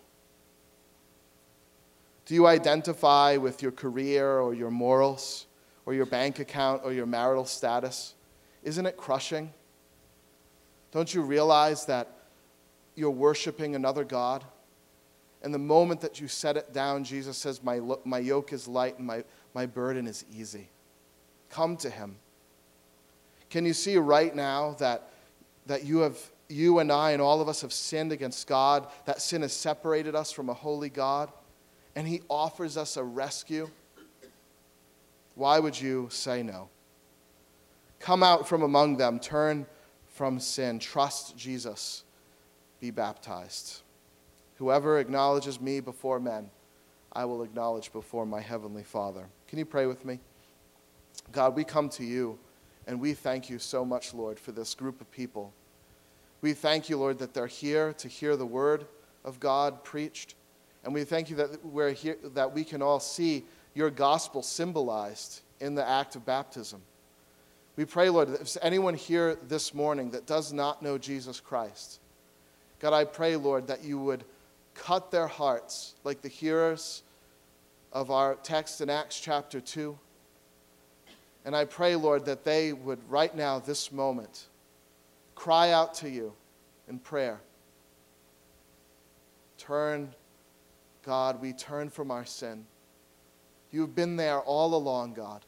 Do 2.25 2.35
you 2.35 2.47
identify 2.47 3.37
with 3.37 3.62
your 3.62 3.73
career 3.73 4.38
or 4.38 4.55
your 4.55 4.71
morals 4.71 5.47
or 5.87 5.95
your 5.95 6.07
bank 6.07 6.38
account 6.38 6.83
or 6.85 6.93
your 6.93 7.07
marital 7.07 7.47
status? 7.47 8.14
Isn't 8.62 8.87
it 8.87 8.97
crushing? 8.97 9.53
Don't 10.93 11.12
you 11.12 11.23
realize 11.23 11.87
that 11.87 12.20
you're 13.01 13.11
worshiping 13.11 13.75
another 13.75 14.05
God? 14.05 14.45
And 15.43 15.53
the 15.55 15.59
moment 15.59 16.03
that 16.03 16.21
you 16.21 16.29
set 16.29 16.57
it 16.57 16.73
down, 16.73 17.03
Jesus 17.03 17.37
says, 17.37 17.63
My, 17.63 17.81
my 18.05 18.19
yoke 18.19 18.53
is 18.53 18.69
light 18.69 18.99
and 18.99 19.07
my, 19.07 19.25
my 19.55 19.67
burden 19.67 20.07
is 20.07 20.25
easy. 20.33 20.69
Come 21.49 21.77
to 21.79 21.91
him. 21.91 22.17
Can 23.49 23.65
you 23.65 23.73
see 23.73 23.97
right 23.97 24.35
now 24.35 24.77
that, 24.79 25.09
that 25.67 25.85
you, 25.85 25.99
have, 25.99 26.19
you 26.49 26.79
and 26.79 26.93
I 26.93 27.13
and 27.13 27.23
all 27.23 27.41
of 27.41 27.49
us 27.49 27.63
have 27.63 27.73
sinned 27.73 28.13
against 28.13 28.47
God? 28.47 28.87
That 29.07 29.21
sin 29.21 29.43
has 29.43 29.53
separated 29.53 30.15
us 30.15 30.31
from 30.31 30.49
a 30.49 30.55
holy 30.55 30.91
God? 30.91 31.33
And 31.97 32.07
he 32.07 32.21
offers 32.29 32.77
us 32.77 32.97
a 32.97 33.03
rescue? 33.03 33.69
Why 35.35 35.59
would 35.59 35.81
you 35.81 36.09
say 36.13 36.43
no? 36.43 36.69
Come 37.99 38.23
out 38.23 38.47
from 38.47 38.63
among 38.63 38.99
them, 38.99 39.19
turn 39.19 39.67
from 40.09 40.39
sin, 40.39 40.79
trust 40.79 41.37
Jesus, 41.37 42.05
be 42.81 42.90
baptized. 42.90 43.83
Whoever 44.57 44.99
acknowledges 44.99 45.61
me 45.61 45.81
before 45.81 46.21
men, 46.21 46.51
I 47.12 47.25
will 47.25 47.43
acknowledge 47.43 47.93
before 47.93 48.27
my 48.27 48.40
heavenly 48.40 48.85
Father. 48.85 49.27
Can 49.49 49.59
you 49.59 49.64
pray 49.64 49.87
with 49.87 50.05
me? 50.05 50.21
God, 51.33 51.55
we 51.55 51.64
come 51.64 51.88
to 51.90 52.05
you 52.05 52.38
and 52.87 53.01
we 53.01 53.14
thank 53.14 53.51
you 53.51 53.59
so 53.59 53.85
much, 53.85 54.14
Lord, 54.14 54.38
for 54.38 54.53
this 54.53 54.75
group 54.75 55.01
of 55.01 55.11
people. 55.11 55.53
We 56.40 56.55
thank 56.55 56.88
you, 56.88 56.97
Lord, 56.97 57.19
that 57.19 57.35
they're 57.35 57.47
here 57.47 57.93
to 57.95 58.09
hear 58.09 58.37
the 58.37 58.47
word 58.47 58.87
of 59.25 59.38
God 59.40 59.85
preached. 59.85 60.35
And 60.85 60.95
we 60.95 61.05
thank 61.05 61.29
you 61.29 61.37
that, 61.37 61.64
we're 61.64 61.93
here, 61.93 62.16
that 62.35 62.55
we 62.55 62.64
can 62.64 62.81
all 62.81 63.01
see 63.01 63.45
your 63.75 63.90
gospel 63.90 64.43
symbolized 64.43 65.43
in 65.61 65.75
the 65.75 65.87
act 65.87 66.16
of 66.16 66.25
baptism. 66.25 66.81
We 67.77 67.85
pray, 67.85 68.09
Lord, 68.09 68.29
that 68.29 68.40
if 68.40 68.57
anyone 68.62 68.95
here 68.95 69.37
this 69.47 69.75
morning 69.75 70.11
that 70.11 70.27
does 70.27 70.53
not 70.53 70.83
know 70.83 70.99
Jesus 70.99 71.40
Christ, 71.40 72.01
God, 72.81 72.93
I 72.93 73.05
pray, 73.05 73.37
Lord, 73.37 73.66
that 73.69 73.85
you 73.85 73.99
would 73.99 74.25
cut 74.75 75.11
their 75.11 75.27
hearts 75.27 75.95
like 76.03 76.23
the 76.23 76.29
hearers 76.29 77.03
of 77.93 78.11
our 78.11 78.37
text 78.37 78.81
in 78.81 78.90
Acts 78.90 79.21
chapter 79.21 79.61
2. 79.61 79.99
And 81.45 81.55
I 81.55 81.64
pray, 81.64 81.95
Lord, 81.97 82.25
that 82.27 82.45
they 82.45 82.73
would 82.73 82.99
right 83.09 83.35
now, 83.35 83.59
this 83.59 83.93
moment, 83.93 84.47
cry 85.35 85.71
out 85.71 85.95
to 85.95 86.11
you 86.11 86.33
in 86.88 86.99
prayer. 86.99 87.40
Turn, 89.59 90.14
God, 91.05 91.40
we 91.40 91.53
turn 91.53 91.90
from 91.90 92.11
our 92.11 92.25
sin. 92.25 92.64
You've 93.71 93.95
been 93.95 94.16
there 94.16 94.40
all 94.40 94.75
along, 94.75 95.14
God 95.14 95.45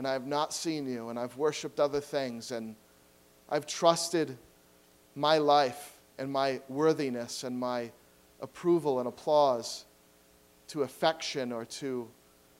and 0.00 0.06
I 0.06 0.14
have 0.14 0.26
not 0.26 0.54
seen 0.54 0.88
you, 0.88 1.10
and 1.10 1.18
I've 1.18 1.36
worshiped 1.36 1.78
other 1.78 2.00
things, 2.00 2.52
and 2.52 2.74
I've 3.50 3.66
trusted 3.66 4.38
my 5.20 5.38
life 5.38 5.98
and 6.18 6.30
my 6.30 6.60
worthiness 6.68 7.44
and 7.44 7.58
my 7.58 7.90
approval 8.40 8.98
and 8.98 9.08
applause 9.08 9.84
to 10.68 10.82
affection 10.82 11.52
or 11.52 11.64
to 11.64 12.08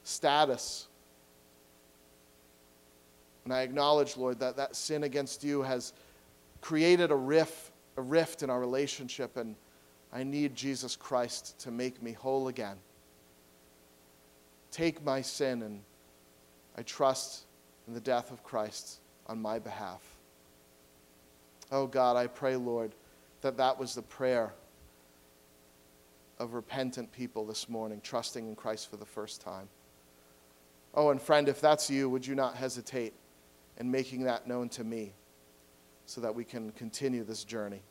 status. 0.04 0.88
And 3.44 3.54
I 3.54 3.62
acknowledge, 3.62 4.16
Lord, 4.16 4.38
that 4.40 4.56
that 4.56 4.76
sin 4.76 5.04
against 5.04 5.42
you 5.42 5.62
has 5.62 5.92
created 6.60 7.10
a 7.10 7.16
rift, 7.16 7.72
a 7.96 8.02
rift 8.02 8.42
in 8.42 8.50
our 8.50 8.60
relationship, 8.60 9.36
and 9.36 9.56
I 10.12 10.22
need 10.22 10.54
Jesus 10.54 10.96
Christ 10.96 11.58
to 11.60 11.70
make 11.70 12.02
me 12.02 12.12
whole 12.12 12.48
again. 12.48 12.76
Take 14.70 15.04
my 15.04 15.22
sin 15.22 15.62
and 15.62 15.80
I 16.76 16.82
trust 16.82 17.44
in 17.86 17.94
the 17.94 18.00
death 18.00 18.30
of 18.30 18.42
Christ 18.44 19.00
on 19.26 19.40
my 19.40 19.58
behalf. 19.58 20.09
Oh 21.72 21.86
God, 21.86 22.16
I 22.16 22.26
pray, 22.26 22.56
Lord, 22.56 22.94
that 23.42 23.56
that 23.56 23.78
was 23.78 23.94
the 23.94 24.02
prayer 24.02 24.52
of 26.38 26.54
repentant 26.54 27.12
people 27.12 27.46
this 27.46 27.68
morning, 27.68 28.00
trusting 28.02 28.46
in 28.46 28.56
Christ 28.56 28.90
for 28.90 28.96
the 28.96 29.06
first 29.06 29.40
time. 29.40 29.68
Oh, 30.94 31.10
and 31.10 31.20
friend, 31.20 31.48
if 31.48 31.60
that's 31.60 31.88
you, 31.88 32.08
would 32.08 32.26
you 32.26 32.34
not 32.34 32.56
hesitate 32.56 33.12
in 33.78 33.90
making 33.90 34.24
that 34.24 34.48
known 34.48 34.68
to 34.70 34.82
me 34.82 35.12
so 36.06 36.20
that 36.20 36.34
we 36.34 36.44
can 36.44 36.72
continue 36.72 37.22
this 37.22 37.44
journey? 37.44 37.82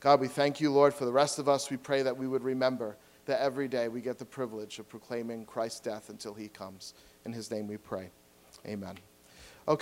God, 0.00 0.20
we 0.20 0.28
thank 0.28 0.60
you, 0.60 0.72
Lord, 0.72 0.94
for 0.94 1.04
the 1.04 1.12
rest 1.12 1.38
of 1.38 1.48
us. 1.48 1.70
We 1.70 1.76
pray 1.76 2.02
that 2.02 2.16
we 2.16 2.26
would 2.26 2.42
remember 2.42 2.96
that 3.26 3.40
every 3.40 3.68
day 3.68 3.88
we 3.88 4.00
get 4.00 4.18
the 4.18 4.24
privilege 4.24 4.78
of 4.78 4.88
proclaiming 4.88 5.44
Christ's 5.44 5.80
death 5.80 6.10
until 6.10 6.34
he 6.34 6.48
comes. 6.48 6.94
In 7.24 7.32
his 7.32 7.50
name 7.50 7.66
we 7.66 7.76
pray. 7.76 8.10
Amen. 8.66 8.96